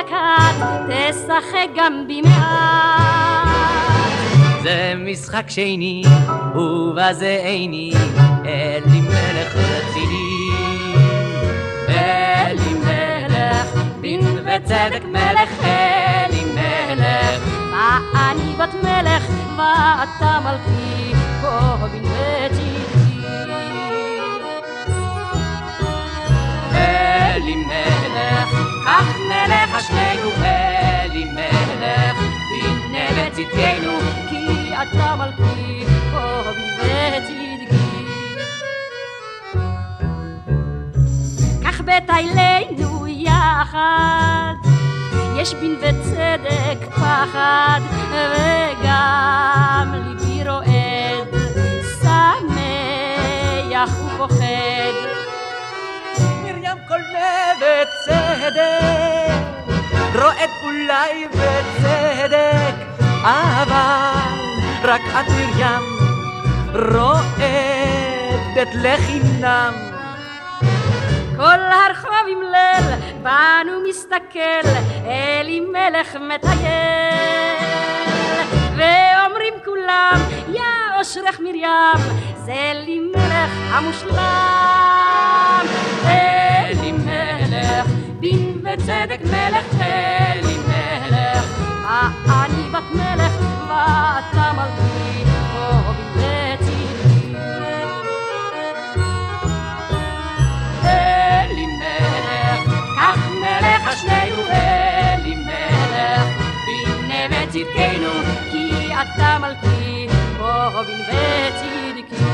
לרגע 0.00 0.08
קט 0.08 0.90
תשחק 0.90 1.68
גם 1.76 2.04
במעט 2.08 3.20
זה 4.62 4.94
משחק 4.96 5.44
שני, 5.48 6.02
ובזה 6.54 7.40
איני, 7.44 7.92
אלי 8.44 9.00
מלך 9.00 9.56
רציני. 9.56 10.50
אלי 11.88 12.74
מלך, 12.84 13.66
דין 14.00 14.20
וצדק 14.20 15.04
מלך, 15.04 15.64
אלי 15.64 16.44
מלך. 16.54 17.42
אני 18.14 18.54
בת 18.58 18.74
מלך 18.82 19.26
ואתה 19.56 20.38
מלכי, 20.44 21.12
בוא 21.40 21.88
בנבטי. 21.88 22.76
אלי 26.74 27.54
מלך, 27.54 28.69
כך 28.90 29.16
נלך 29.28 29.80
שנינו, 29.86 30.30
אלי 30.42 31.24
מלך, 31.24 32.16
והנה 32.50 33.06
בצדקנו, 33.10 33.98
כי 34.30 34.72
אתה 34.82 35.16
מלכי, 35.16 35.84
בוא 36.10 36.42
בצדקי. 36.78 38.04
כך 41.64 41.80
בטיילנו 41.80 43.06
יחד, 43.06 44.54
יש 45.36 45.54
בין 45.54 45.76
וצדק 45.80 46.90
פחד, 46.90 47.80
וגם 48.10 49.94
ליבי 49.94 50.48
רועד, 50.48 51.28
שמח 52.00 53.90
ופוחד. 54.04 54.94
מרים 56.44 56.78
כל 56.88 57.00
בצדק, 57.60 57.60
רועד 57.60 58.79
אולי 61.00 61.26
בצדק, 61.28 62.74
אבל 63.22 64.18
רק 64.82 65.00
את 65.20 65.26
מרים 65.28 65.82
רועדת 66.74 68.68
לחינם. 68.74 69.72
כל 71.36 71.60
הרחוב 71.86 72.26
עם 72.28 72.42
ליל, 72.42 72.86
בנו 73.22 73.88
מסתכל, 73.88 74.68
אלי 75.06 75.60
מלך 75.60 76.16
מטייל. 76.16 77.56
ואומרים 78.76 79.54
כולם, 79.64 80.20
יא 80.48 80.98
אושרך 80.98 81.40
מרים, 81.40 82.00
זה 82.44 82.72
לי 82.74 82.98
מלך 82.98 83.50
המושלם. 83.72 85.66
אלי 86.04 86.92
מלך, 86.92 87.86
דין 88.20 88.60
וצדק 88.62 89.20
מלך, 89.22 89.64
אלי 89.80 90.40
מלך, 90.42 90.49
אני 91.90 92.68
בת 92.72 92.90
מלך 92.94 93.32
ואתה 93.68 94.52
מלכי, 94.52 95.24
בוא 95.52 95.94
בלתי. 96.14 96.86
אלי 100.84 101.66
מלך, 101.66 102.74
כך 102.96 103.18
נלך 103.42 103.98
שנינו 104.00 104.42
אלי 104.50 105.34
מלך, 105.34 106.26
והנה 106.66 107.28
בצדקנו, 107.28 108.12
כי 108.50 108.92
אתה 108.94 109.38
מלכי, 109.40 110.06
בוא 110.38 110.82
בצדקי. 110.82 112.24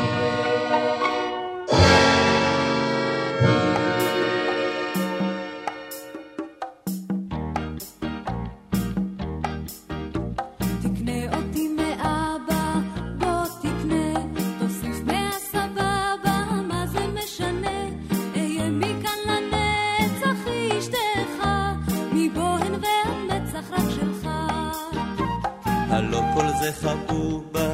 הלא 26.66 26.72
כל 26.72 26.78
זה 26.82 26.88
חבובה, 26.88 27.68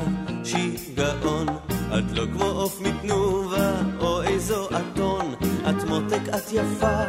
שיגעון, 0.45 1.47
את 1.99 2.13
לא 2.13 2.25
כמו 2.33 2.45
עוף 2.45 2.81
מתנובה, 2.81 3.73
או 4.01 4.23
איזו 4.23 4.69
אתון, 4.69 5.35
את 5.69 5.85
מותק, 5.85 6.21
את 6.37 6.53
יפה, 6.53 7.03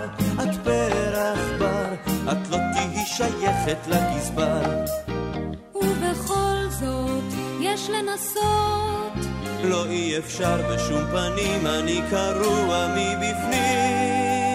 את 0.44 0.56
פרח 0.64 1.40
בר, 1.60 1.94
את 2.32 2.50
לא 2.50 2.58
תהיי 2.74 3.06
שייכת 3.06 3.88
לגזבר. 3.88 4.86
ובכל 5.76 6.70
זאת, 6.70 7.34
יש 7.62 7.90
לנסות, 7.90 9.14
לא 9.64 9.86
אי 9.86 10.18
אפשר 10.18 10.62
בשום 10.70 11.04
פנים, 11.12 11.68
אני 11.68 12.02
קרוע 12.10 12.88
מבפנים. 12.98 14.53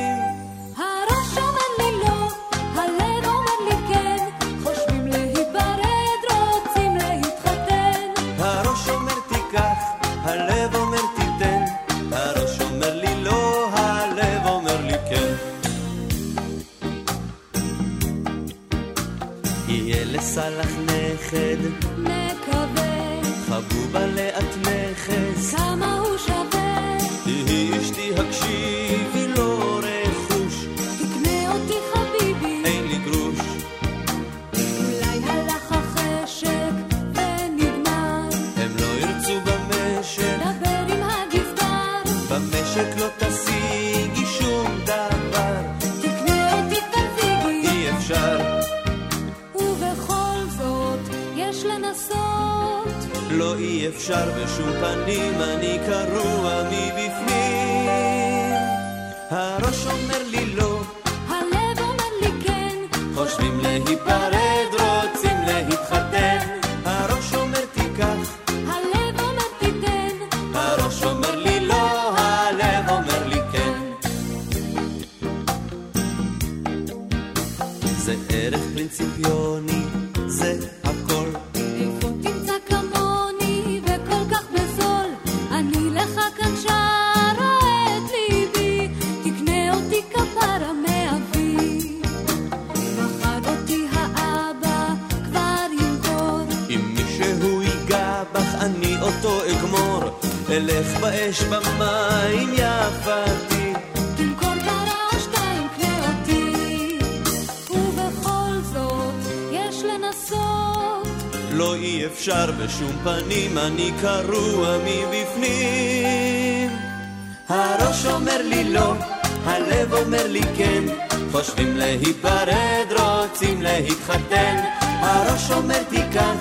כן, 120.59 120.85
חושבים 121.33 121.77
להיפרד, 121.77 122.87
רוצים 122.91 123.63
להתחתן. 123.63 124.57
הראש 124.81 125.51
אומר 125.51 125.83
תיקח, 125.83 126.35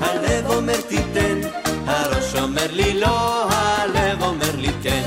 הלב 0.00 0.46
אומר 0.46 0.80
תיתן. 0.80 1.40
הראש 1.86 2.34
אומר 2.34 2.66
לי 2.70 3.00
לא, 3.00 3.48
הלב 3.50 4.22
אומר 4.22 4.56
לי 4.56 4.70
כן. 4.82 5.02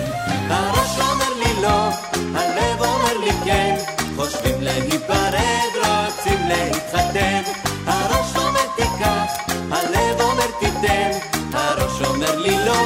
הראש 0.47 0.99
אומר 0.99 1.33
לי 1.39 1.61
לא, 1.61 1.89
הלב 2.35 2.81
אומר 2.81 3.17
לי 3.17 3.31
כן, 3.45 3.75
חושבים 4.15 4.61
להיפרד, 4.61 5.71
רוצים 5.75 6.39
להתחתן. 6.47 7.41
הראש 7.87 8.35
אומר 8.35 8.67
תיקח, 8.75 9.33
הלב 9.71 10.21
אומר 10.21 10.47
תיתן. 10.59 11.11
הראש 11.53 12.01
אומר 12.01 12.39
לי 12.39 12.65
לא, 12.65 12.85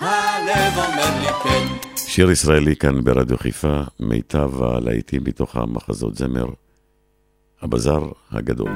הלב 0.00 0.72
אומר 0.76 1.20
לי 1.20 1.28
כן. 1.42 1.77
שיר 2.18 2.30
ישראלי 2.30 2.76
כאן 2.76 3.04
ברדיו 3.04 3.38
חיפה, 3.38 3.80
מיטב 4.00 4.62
הלהיטים 4.62 5.24
מתוך 5.24 5.56
המחזות 5.56 6.14
זמר, 6.14 6.46
הבזאר 7.62 8.12
הגדול. 8.30 8.72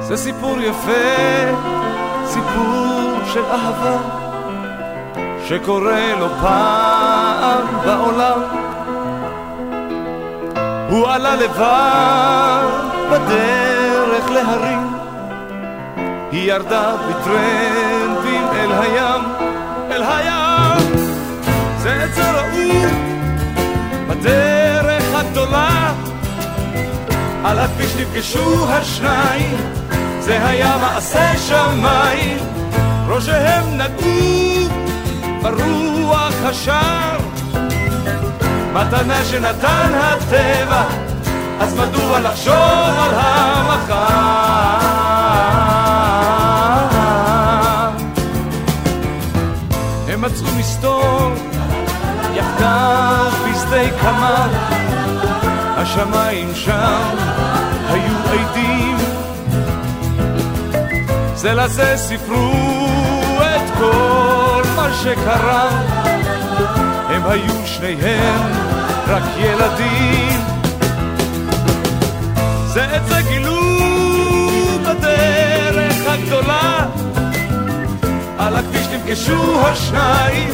זה 0.00 0.16
סיפור 0.16 0.60
יפה, 0.60 0.92
סיפור 2.26 2.85
של 3.36 3.44
אהבה, 3.44 3.96
שקורה 5.48 6.14
לו 6.18 6.28
פעם 6.40 7.66
בעולם. 7.84 8.40
הוא 10.88 11.08
עלה 11.08 11.36
לבד 11.36 12.68
בדרך 13.12 14.30
להרים, 14.30 14.88
היא 16.32 16.52
ירדה 16.52 16.92
בטרמפים 16.96 18.46
אל 18.54 18.72
הים, 18.72 19.22
אל 19.90 20.02
הים. 20.02 20.96
זה 21.78 22.02
עצה 22.04 22.32
רעום 22.32 22.94
בדרך 24.08 25.04
הגדולה, 25.14 25.92
על 27.44 27.58
הכביש 27.58 27.96
נפגשו 27.96 28.66
השניים, 28.68 29.56
זה 30.20 30.46
היה 30.46 30.76
מעשה 30.80 31.38
שמיים, 31.38 32.55
ראשיהם 33.08 33.64
נגעו 33.78 34.68
ברוח 35.42 36.34
השער. 36.44 37.18
מתנה 38.72 39.24
שנתן 39.24 39.92
הטבע, 39.94 40.84
אז 41.60 41.74
מדוע 41.74 42.20
לחשוב 42.20 42.54
על 42.98 43.10
המחר? 43.14 43.96
הם 50.08 50.20
מצאו 50.20 50.46
מסתור 50.58 51.32
יחדיו 52.34 53.32
בשדה 53.44 53.90
קמר, 54.00 54.48
השמיים 55.76 56.54
שם 56.54 57.16
היו 57.88 58.12
עדים 58.32 58.96
זה 61.34 61.54
לזה 61.54 61.96
כל 62.08 62.75
מה 64.86 64.94
שקרה 64.94 65.68
הם 67.08 67.22
היו 67.26 67.66
שניהם 67.66 68.52
רק 69.06 69.22
ילדים. 69.38 70.40
זה 72.66 72.96
את 72.96 73.06
זה 73.06 73.22
גילו 73.28 73.60
בדרך 74.82 76.06
הגדולה. 76.08 76.86
על 78.38 78.56
הכביש 78.56 78.86
נפגשו 78.86 79.66
השניים 79.66 80.50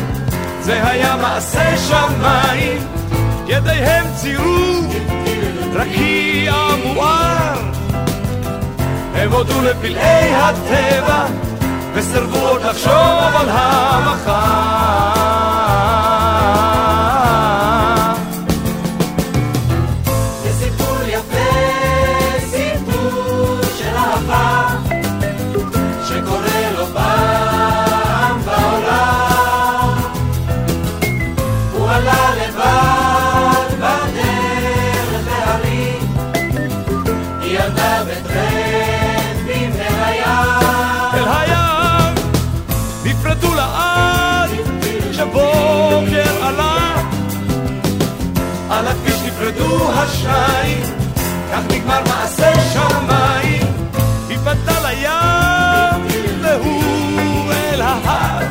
זה 0.61 0.89
היה 0.89 1.17
מעשה 1.17 1.77
שמיים. 1.77 2.83
ידיהם 3.47 4.07
ציירו 4.15 4.81
רקיע 5.73 6.55
מואר 6.85 7.71
הם 9.15 9.33
הודו 9.33 9.63
לפלאי 9.63 10.35
הטבע 10.35 11.52
וסירבו 11.95 12.39
עוד 12.39 12.63
לחשוב 12.63 12.93
על 12.93 13.49
המחר. 13.49 15.42
נגמר 51.83 52.01
מעשה 52.09 52.53
שמיים. 52.73 53.63
פנתה 54.45 54.81
לים 54.81 56.07
והוא 56.43 57.53
אל 57.53 57.81
ההר. 57.81 58.47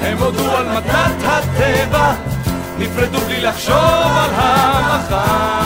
הם 0.00 0.18
הודו 0.18 0.56
על 0.56 0.68
מתת 0.68 1.24
הטבע 1.24 2.12
נפרדו 2.78 3.18
בלי 3.20 3.40
לחשוב 3.40 3.74
על 3.76 4.30
המחר. 4.34 5.64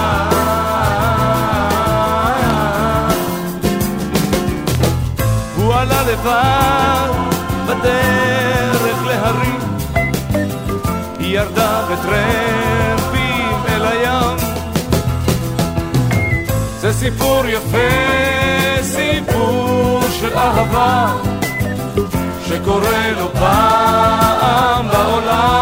בדרך 7.67 9.07
להרים. 9.07 9.61
היא 11.19 11.39
ירדה 11.39 11.83
בטרמפים 11.91 12.48
סיפור 16.99 17.47
יפה, 17.47 17.89
סיפור 18.83 20.01
של 20.21 20.39
אהבה 20.39 21.17
שקורה 22.49 23.11
לו 23.19 23.33
פעם 23.33 24.89
בעולם 24.89 25.59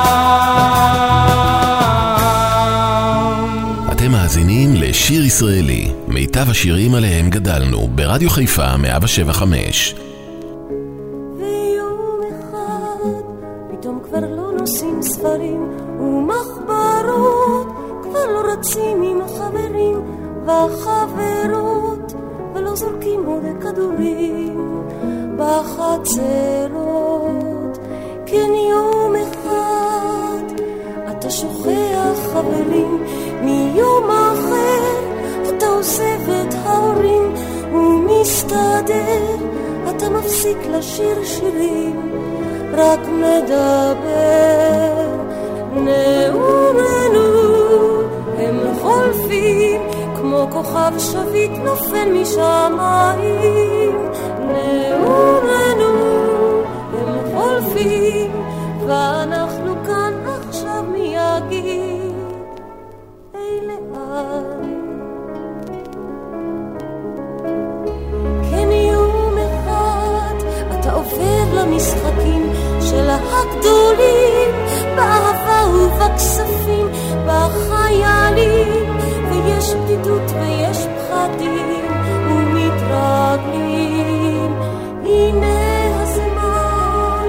אתם 3.92 4.10
מאזינים 4.10 4.74
לשיר 4.74 5.24
ישראלי, 5.24 5.92
מיטב 6.08 6.50
השירים 6.50 6.94
עליהם 6.94 7.30
גדלנו, 7.30 7.88
ברדיו 7.88 8.30
חיפה 8.30 8.76
175. 8.76 9.94
מפסיק 40.46 40.66
לשיר 40.70 41.24
שירים, 41.24 42.12
רק 42.72 43.00
מדבר. 43.08 44.06
נעורנו, 45.72 47.28
הם 48.38 48.60
חולפים, 48.82 49.80
כמו 50.16 50.46
כוכב 50.50 50.92
שביט 50.98 51.50
נופל 51.64 52.08
משמיים. 52.12 53.96
נעורנו, 54.38 55.92
הם 56.98 57.34
חולפים, 57.34 58.30
ואנחנו 58.86 59.45
עובר 71.86 72.06
למשחקים 72.06 72.52
של 72.80 73.10
הגדולים 73.10 74.54
באהבה 74.96 75.66
ובכספים, 75.68 76.86
בחיילים. 77.26 78.96
ויש 79.30 79.74
בדידות 79.74 80.30
ויש 80.30 80.78
פחדים 80.78 81.84
ומתרגלים. 82.30 83.72
הנה 85.04 86.02
הזמן 86.02 87.28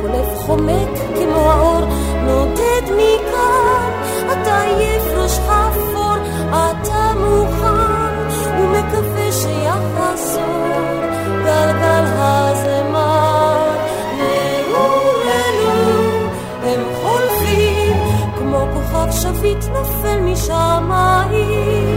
חולף 0.00 0.30
חומק 0.46 0.88
כמו 1.14 1.50
האור 1.50 1.84
נודד 2.22 2.82
מכאן. 2.84 3.90
אתה 4.32 4.60
עייף 4.60 5.02
ראשך 5.16 5.48
אפור 5.48 6.16
אתה 6.50 7.12
מוכן 7.16 8.28
ומקווה 8.60 9.32
שיחזור. 9.32 10.48
גלגל 11.44 11.97
שביט 19.22 19.64
נופל 19.64 20.20
משמיים 20.20 21.87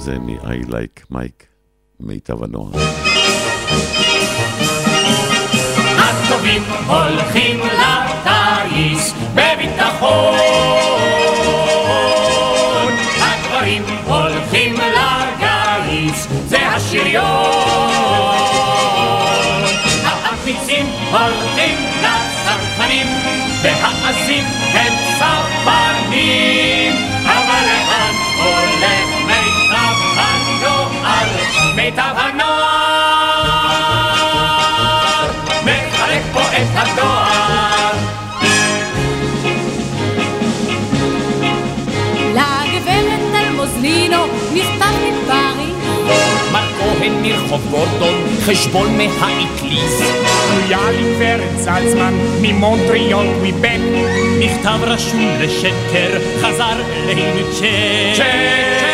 זה 0.00 0.18
מ-I 0.18 0.66
Like 0.68 1.12
Mike, 1.12 1.44
מיטב 2.00 2.44
הנוער. 2.44 2.70
הטובים 5.98 6.62
הולכים 6.86 7.60
הולכים 21.12 21.76
לצרכנים, 22.02 23.06
והעזים 23.62 24.59
מיטב 31.90 32.14
הנוער 32.16 32.50
מחלק 35.62 36.22
פה 36.32 36.40
את 36.40 36.68
הדואר. 36.74 37.90
לגברת 42.34 43.34
אלמוזלינו 43.34 44.16
מכתב 44.52 44.94
מפריז 45.02 45.70
מר 46.52 46.66
כהן 46.78 47.12
מרחוב 47.22 47.66
גורדון, 47.70 48.14
חשבון 48.46 48.98
מהאטליז. 48.98 50.02
לויאלי 50.54 51.14
גברת 51.14 51.58
זלצמן, 51.58 52.14
ממונטריאול 52.40 53.26
קוויבק, 53.34 53.80
מכתב 54.38 54.78
רשום 54.82 55.28
לשקר, 55.40 56.18
חזר 56.42 56.76
אלינו 57.08 57.52
צ'ק. 57.52 58.16
צ'ק! 58.16 58.89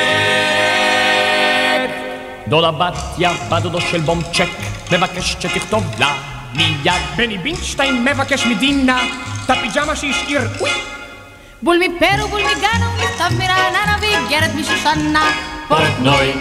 דודה 2.48 2.70
בתיה, 2.70 3.32
בת 3.50 3.62
דודו 3.62 3.80
של 3.80 4.00
בומצ'ק, 4.00 4.48
מבקש 4.92 5.32
שתכתוב 5.32 5.84
לה 5.98 6.14
מיד. 6.54 6.92
בני 7.16 7.38
בינשטיין 7.38 8.04
מבקש 8.04 8.46
מדינה, 8.46 9.02
את 9.44 9.50
הפיג'מה 9.50 9.96
שהשאיר, 9.96 10.40
אוי! 10.60 10.70
בול 11.62 11.78
מפרו 11.78 12.28
בול 12.28 12.40
מגנו 12.40 12.86
מכתב 12.98 13.30
מרעננה 13.38 13.96
ואיגרת 14.00 14.54
משושנה 14.54 15.30
פורטנוי. 15.68 16.32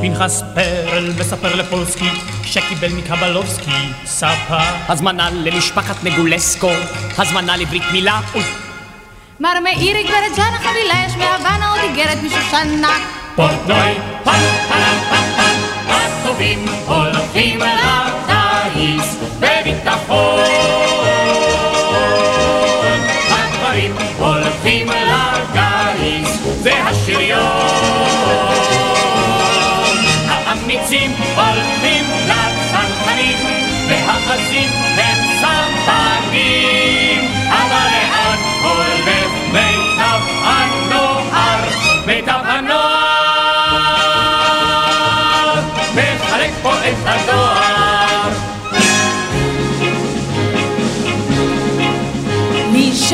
פנחס 0.00 0.42
פרל 0.54 1.12
מספר 1.20 1.56
לפולסקי 1.56 2.10
שקיבל 2.42 2.92
מקבלובסקי 2.92 3.70
ספה 4.04 4.58
הזמנה 4.88 5.30
למשפחת 5.30 6.04
נגולסקו, 6.04 6.70
הזמנה 7.18 7.56
לברית 7.56 7.82
מילה, 7.92 8.20
אוי. 8.34 8.42
מר 9.40 9.60
מאיר 9.62 9.96
גברת 10.06 10.36
ג'אנה 10.36 10.58
חבילה 10.58 11.04
יש 11.06 11.16
מהוואנה 11.16 11.70
עוד 11.70 11.80
איגרת 11.80 12.18
משושנה 12.22 12.98
פורטנוי. 13.36 13.94
פן 14.24 14.40
פן 14.68 14.96
פן 15.08 15.26
פן, 15.36 15.58
הטובים 15.88 16.64
הולכים 16.86 17.60
לטיס 17.60 19.16
בביטחון. 19.40 20.44
הגברים 23.30 23.94
הולכים 24.18 24.86
לגיס, 24.88 26.38
זה 26.62 26.72
השריון. 26.82 27.33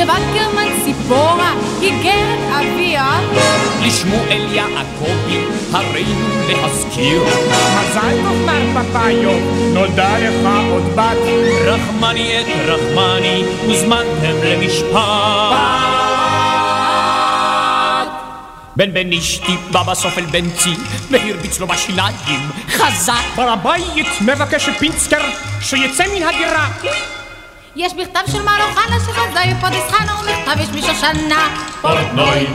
לשבקרמן 0.01 0.83
ציפורה 0.85 1.53
איגרת 1.81 2.39
אביה 2.49 3.19
לשמואל 3.81 4.53
יעקבי 4.53 5.45
הרינו 5.73 6.29
להזכיר. 6.47 7.23
מזל 7.23 8.15
טוב 8.23 8.45
מר 8.45 8.83
פפאיו, 8.83 9.39
נולדה 9.73 10.19
לך 10.19 10.49
עוד 10.71 10.83
בת. 10.95 11.17
רחמני 11.65 12.41
את 12.41 12.45
רחמני, 12.65 13.43
הוזמנתם 13.65 14.43
למשפט. 14.43 14.97
בן 18.75 18.93
בן 18.93 19.13
אשתי 19.13 19.57
בא 19.71 19.83
בסוף 19.83 20.17
אל 20.17 20.25
בנצי, 20.25 20.73
והרביץ 21.11 21.59
לו 21.59 21.67
בשיניים, 21.67 22.49
חזק. 22.69 23.13
בר 23.35 23.49
הבית 23.49 24.07
מבקש 24.21 24.69
פינסקר 24.69 25.21
שיצא 25.61 26.03
מן 26.15 26.23
הדירה. 26.23 26.67
יש 27.75 27.93
מכתב 27.93 28.19
של 28.31 28.41
מר 28.41 28.57
אוחנה 28.69 28.99
שחזאי 28.99 29.53
פרדס 29.61 29.91
חנה 29.91 30.15
ומכתב 30.19 30.61
יש 30.61 30.69
משושנה. 30.69 31.47
פורטנוי. 31.81 32.47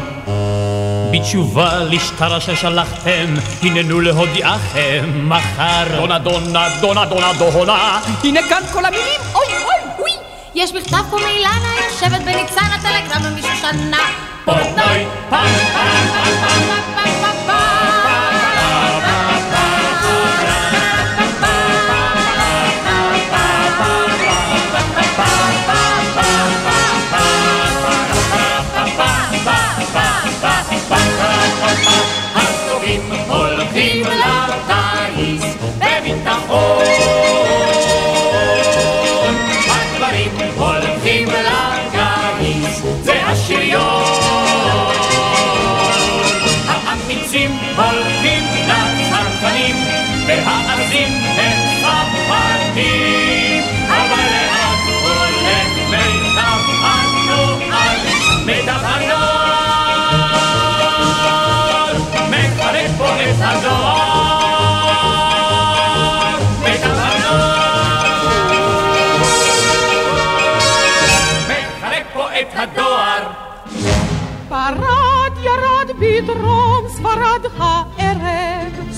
בתשובה 1.12 1.79
לשטרה 1.79 2.41
ששלחתם, 2.41 3.35
הננו 3.62 4.01
להודיעכם 4.01 5.29
מחר. 5.29 5.97
דונה 5.97 6.19
דונה 6.19 6.69
דונה 6.81 7.05
דונה 7.05 7.33
דונה, 7.33 8.01
הנה 8.25 8.41
כאן 8.49 8.62
כל 8.73 8.85
המילים, 8.85 9.21
אוי 9.35 9.47
אוי 9.47 9.91
אוי. 9.99 10.11
יש 10.55 10.73
מכתב 10.73 11.03
פה 11.11 11.17
מאילנה, 11.17 11.75
יושבת 11.91 12.21
בניצן 12.21 12.67
הטלגרם 12.75 13.37
משושנה. 13.37 14.05
פורטנוי, 14.45 15.07
פעם 15.29 15.49
פעם 15.73 16.09
פעם 16.12 16.35
פעם 16.41 16.76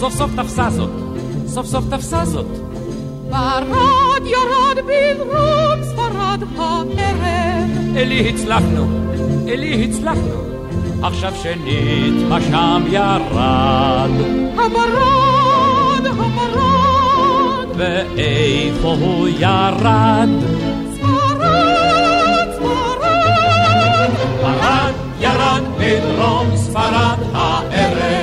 הערב. 0.08 0.16
סוף 0.16 0.16
סוף 0.16 0.30
תפסה 0.36 0.70
זאת, 0.70 0.90
סוף 1.46 1.66
סוף 1.66 1.84
תפסה 1.90 2.24
זאת. 2.24 2.46
ברד 3.30 4.22
ירד 4.26 4.78
בדרום 4.86 5.82
ספרד 5.82 6.42
הערב. 6.58 7.96
אלי 7.96 8.28
הצלחנו, 8.28 8.86
אלי 9.48 9.84
הצלחנו, 9.84 10.42
עכשיו 11.02 11.32
שנית 11.42 12.28
מה 12.28 12.40
שם 12.40 12.82
ירד. 12.90 14.10
המרד, 14.56 16.06
המרד. 16.06 17.68
ואיפה 17.76 18.88
הוא 18.88 19.28
ירד? 19.28 20.28
ספרד, 20.94 22.48
ספרד. 22.54 22.98
ירד, 24.42 24.92
ירד 25.20 25.62
בדרום 25.78 26.56
ספרד 26.56 27.18
הערב. 27.34 28.17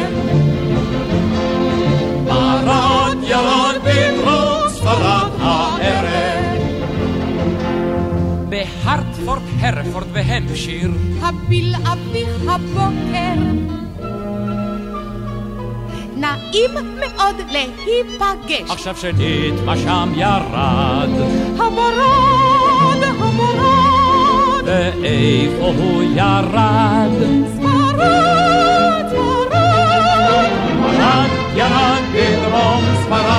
הרפורד 9.66 10.08
והמפשיר. 10.14 10.92
הבלעדי 11.22 12.26
הבוקר. 12.48 13.42
נעים 16.18 16.72
מאוד 17.00 17.36
להיפגש. 17.52 18.70
עכשיו 18.72 18.96
שנית 18.96 19.54
מה 19.66 19.78
שם 19.78 20.12
ירד. 20.16 21.10
המורד, 21.58 23.04
המורד. 23.04 24.64
ואיפה 24.66 25.66
הוא 25.66 26.04
ירד? 26.16 27.12
ספרד, 27.58 29.10
ספרד. 29.10 30.52
מרד 30.80 31.30
ירד 31.56 32.04
בדרום 32.14 32.84
ספרד 33.04 33.20
הערב. 33.20 33.35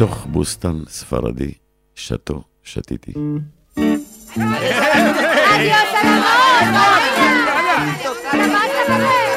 ובתוך 0.00 0.26
בוסטן 0.26 0.82
ספרדי, 0.88 1.52
שתו, 1.94 2.42
שתיתי. 2.62 3.12
Adiós 5.52 5.92
a 9.26 9.29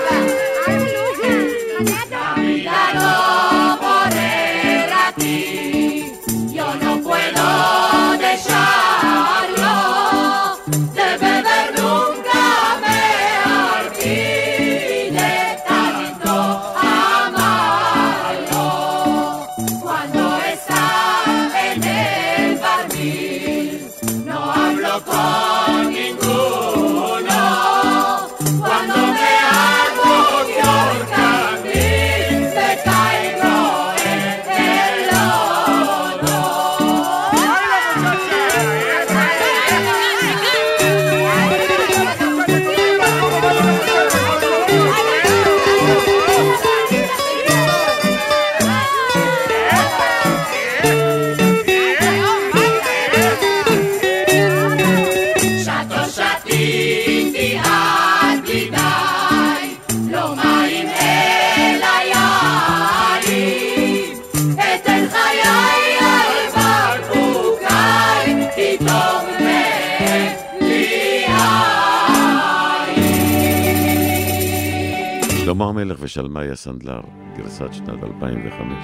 המלך 76.18 76.26
ושלמיה 76.26 76.56
סנדלר, 76.56 77.02
גרסת 77.38 77.74
שנת 77.74 78.04
2005, 78.04 78.78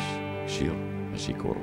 שיר 0.48 0.74
השיכור. 1.14 1.56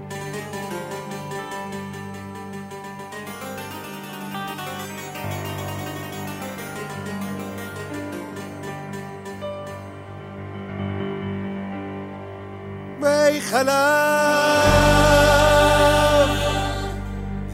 חלב 13.40 13.66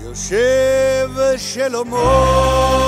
יושב 0.04 1.10
שלמה 1.36 2.81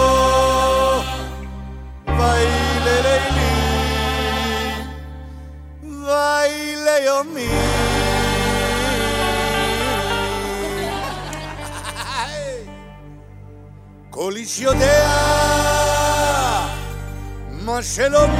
מה 17.99 18.34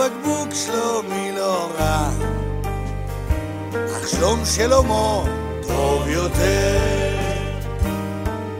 הבקבוק 0.00 0.48
שלו 0.54 1.02
מי 1.02 1.32
לא 1.32 1.68
רע 1.78 2.10
שלום 4.06 4.44
שלמה 4.44 5.22
טוב 5.66 6.08
יותר. 6.08 6.78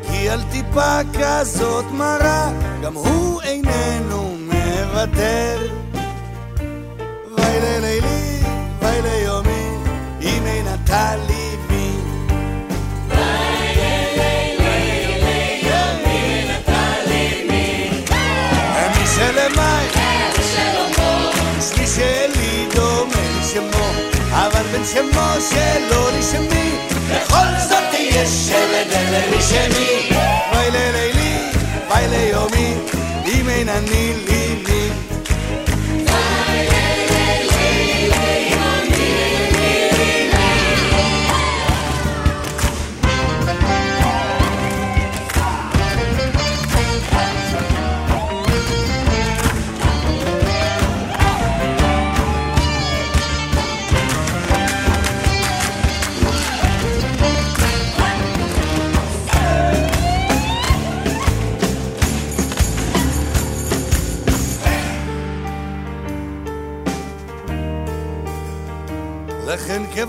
כי 0.03 0.29
על 0.29 0.41
טיפה 0.51 0.99
כזאת 1.19 1.85
מרה, 1.91 2.51
גם 2.83 2.95
הוא 2.95 3.43
איננו 3.43 4.37
מוותר. 4.39 5.59
וילה 7.37 7.79
לילי, 7.81 8.43
וילה 8.81 9.15
יומי, 9.25 9.71
אם 10.21 10.47
אין 10.47 10.67
אתה 10.75 11.17
ליבי. 11.17 11.38
שלי 21.99 22.67
דומה 22.75 23.43
שמו 23.53 23.89
אבל 24.31 24.63
בין 24.73 24.85
שמו 24.85 25.29
שלו 25.51 26.11
לשמי, 26.19 26.71
בכל 27.11 27.49
זאת 27.69 27.85
תהיה 27.91 28.27
שלד 28.27 28.93
אלה 28.93 29.37
לשמי. 29.37 30.11
וואי 30.53 30.71
ללילי, 30.71 31.39
וואי 31.89 32.09
ליומי, 32.09 32.75
אם 33.27 33.49
אין 33.49 33.69
אני 33.69 34.13
לי. 34.29 34.38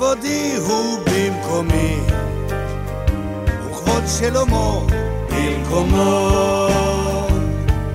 כבודי 0.10 0.56
הוא 0.56 1.00
במקומי, 1.06 2.00
וכבוד 3.66 4.04
שלמה 4.20 4.80
במקומו. 5.30 6.30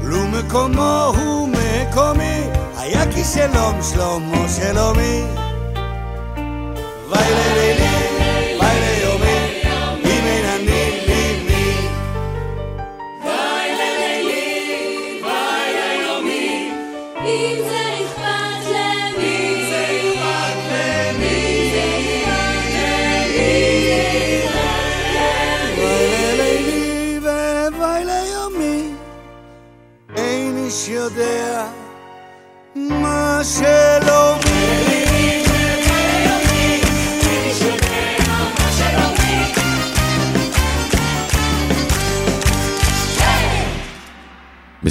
לו 0.02 0.26
מקומו 0.26 1.12
הוא 1.16 1.48
מקומי, 1.48 2.40
היה 2.76 3.12
כי 3.12 3.24
שלום 3.24 3.82
שלמה 3.82 4.48
שלומי. 4.48 5.43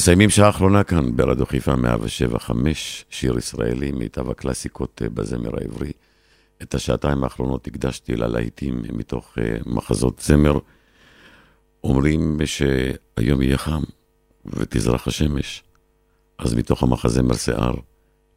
מסיימים 0.04 0.30
שעה 0.30 0.49
אחרונה 0.49 0.84
כאן 0.84 1.16
ברדיו 1.16 1.45
חיפה 1.45 1.76
107 1.76 2.39
5, 2.39 3.06
שיר 3.10 3.38
ישראלי, 3.38 3.91
מיטב 3.91 4.30
הקלאסיקות 4.30 5.01
אה, 5.04 5.10
בזמר 5.10 5.51
העברי. 5.62 5.91
את 6.62 6.76
השעתיים 6.76 7.24
האחרונות 7.24 7.68
הקדשתי 7.68 8.16
ללהיטים 8.16 8.84
מתוך 8.93 9.38
אה, 9.38 9.56
מחזות 9.66 10.22
זמר. 10.26 10.60
אומרים 11.84 12.38
שהיום 12.45 13.41
יהיה 13.41 13.58
חם 13.58 13.82
ותזרח 14.45 15.08
השמש. 15.08 15.64
אז 16.38 16.54
מתוך 16.54 16.84
המחזמר 16.84 17.36
שיער, 17.36 17.74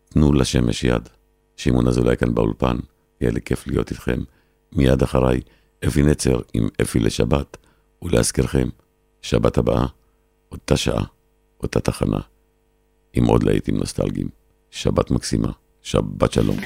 תנו 0.09 0.33
לשמש 0.33 0.85
יד. 0.85 1.09
שמעון 1.57 1.89
אזולאי 1.89 2.17
כאן 2.17 2.35
באולפן, 2.35 2.77
יהיה 3.21 3.33
לי 3.33 3.41
כיף 3.41 3.67
להיות 3.67 3.91
איתכם. 3.91 4.21
מיד 4.73 5.03
אחריי, 5.03 5.41
אפי 5.87 6.03
נצר 6.03 6.41
עם 6.55 6.69
אפי 6.83 6.99
לשבת, 6.99 7.57
ולהזכירכם, 8.03 8.69
שבת 9.23 9.59
הבאה, 9.59 9.87
אותה 10.53 10.77
שעה, 10.77 11.05
אותה 11.63 11.81
תחנה, 11.81 12.21
עם 13.13 13.25
עוד 13.25 13.43
להיטים 13.43 13.77
נוסטלגיים. 13.77 14.29
שבת 14.71 15.11
מקסימה, 15.11 15.53
שבת 15.83 16.33
שלום. 16.33 16.57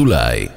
אזולאי. 0.00 0.49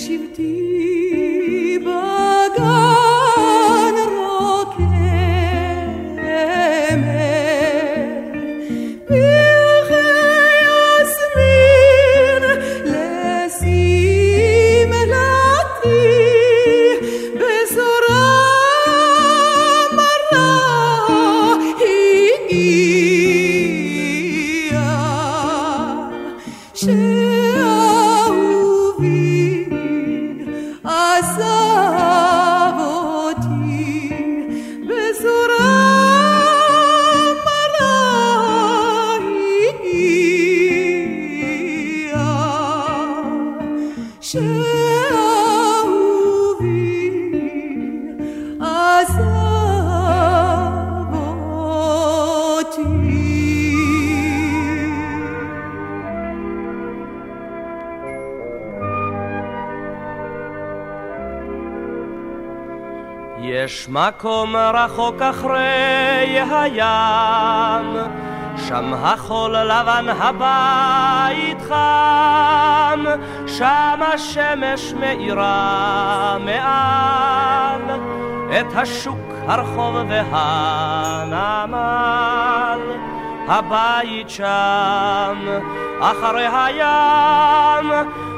היסמין 0.00 0.69
מקום 64.17 64.55
רחוק 64.55 65.21
אחרי 65.21 66.39
הים, 66.51 67.95
שם 68.67 68.93
החול 68.93 69.55
לבן 69.57 70.05
הבית 70.19 71.61
חם, 71.61 73.05
שם 73.47 73.99
השמש 74.13 74.93
מאירה 74.99 76.37
מעל. 76.45 77.99
את 78.59 78.75
השוק, 78.75 79.33
הרחוב 79.47 79.95
והנמל. 79.95 81.81
הבית 83.47 84.29
שם, 84.29 85.37
אחרי 85.99 86.47
הים, 86.53 87.91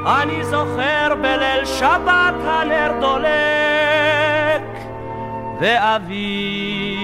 אני 0.05 0.43
זוכר 0.43 1.15
בליל 1.21 1.65
שבת 1.65 2.33
הנר 2.45 2.91
דולק, 2.99 3.62
ואבי 5.63 6.97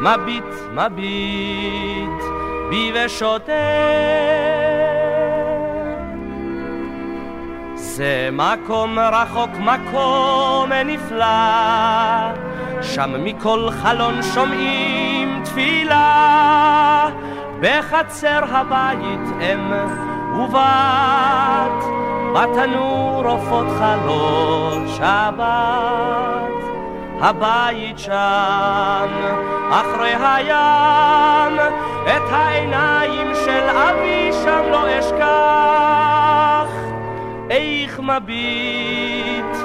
מביט 0.00 0.44
מביט 0.72 2.22
בי 2.70 2.92
ושותק. 2.94 3.52
זה 7.74 8.28
מקום 8.32 8.98
רחוק, 8.98 9.50
מקום 9.58 10.72
נפלא, 10.84 11.26
שם 12.82 13.24
מכל 13.24 13.68
חלון 13.70 14.22
שומעים 14.22 15.42
תפילה, 15.44 17.08
בחצר 17.60 18.44
הבית 18.48 19.26
אם 19.40 19.72
ובת, 20.40 21.84
בתנור 22.34 23.22
עופות 23.26 23.66
חלות 23.78 24.82
שבת. 24.96 26.45
הבית 27.20 27.98
שם, 27.98 29.08
אחרי 29.70 30.14
הים, 30.20 31.58
את 32.06 32.22
העיניים 32.30 33.34
של 33.44 33.68
אבי 33.70 34.30
שם 34.44 34.62
לא 34.70 34.98
אשכח. 34.98 36.72
איך 37.50 38.00
מביט, 38.00 39.56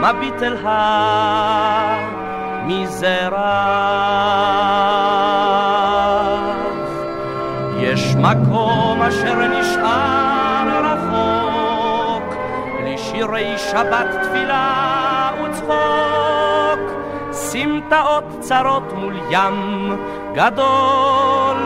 מביט 0.00 0.42
אל 0.42 0.56
המזרח. 2.62 3.40
יש 7.78 8.14
מקום 8.16 9.02
אשר 9.02 9.34
נשאר 9.34 10.84
רחוק, 10.84 12.34
לשירי 12.84 13.58
שבת 13.58 14.06
תפילה 14.22 15.30
וצחוק, 15.44 16.19
סמטאות 17.52 18.24
צרות 18.40 18.92
מול 18.92 19.14
ים 19.30 19.96
גדול, 20.34 21.56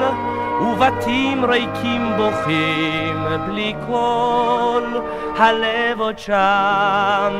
ובתים 0.60 1.44
ריקים 1.44 2.12
בוכים 2.16 3.24
בלי 3.46 3.74
קול, 3.86 5.00
הלב 5.38 6.00
עוד 6.00 6.18
שם, 6.18 7.32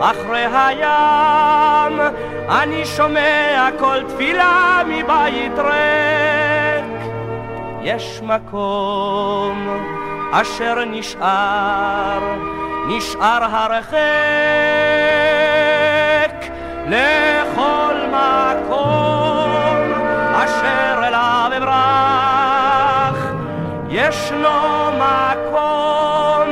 אחרי 0.00 0.46
הים, 0.52 2.00
אני 2.48 2.84
שומע 2.84 3.68
כל 3.78 3.98
תפילה 4.08 4.82
מבית 4.86 5.58
ריק. 5.58 7.12
יש 7.82 8.20
מקום 8.22 9.68
אשר 10.32 10.84
נשאר, 10.84 12.20
נשאר 12.88 13.44
הרחק, 13.44 13.96
לכל 16.86 17.94
מקום 18.06 19.76
אשר 20.32 21.00
אליו 21.08 21.50
אברח. 21.56 23.32
ישנו 23.88 24.48
מקום 24.94 26.48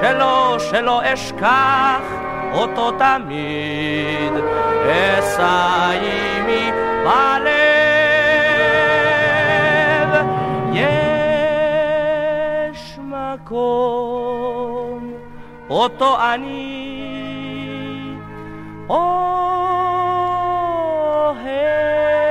שלא, 0.00 0.56
שלא 0.70 1.00
אשכח 1.04 2.02
אותו 2.52 2.90
תמיד, 2.90 4.32
אשא 4.84 5.90
עימי 6.00 6.72
בלב. 7.04 7.46
יש 10.72 12.98
מקום 12.98 15.12
אותו 15.70 16.16
אני 16.34 16.86
your 21.26 21.34
head. 21.34 22.25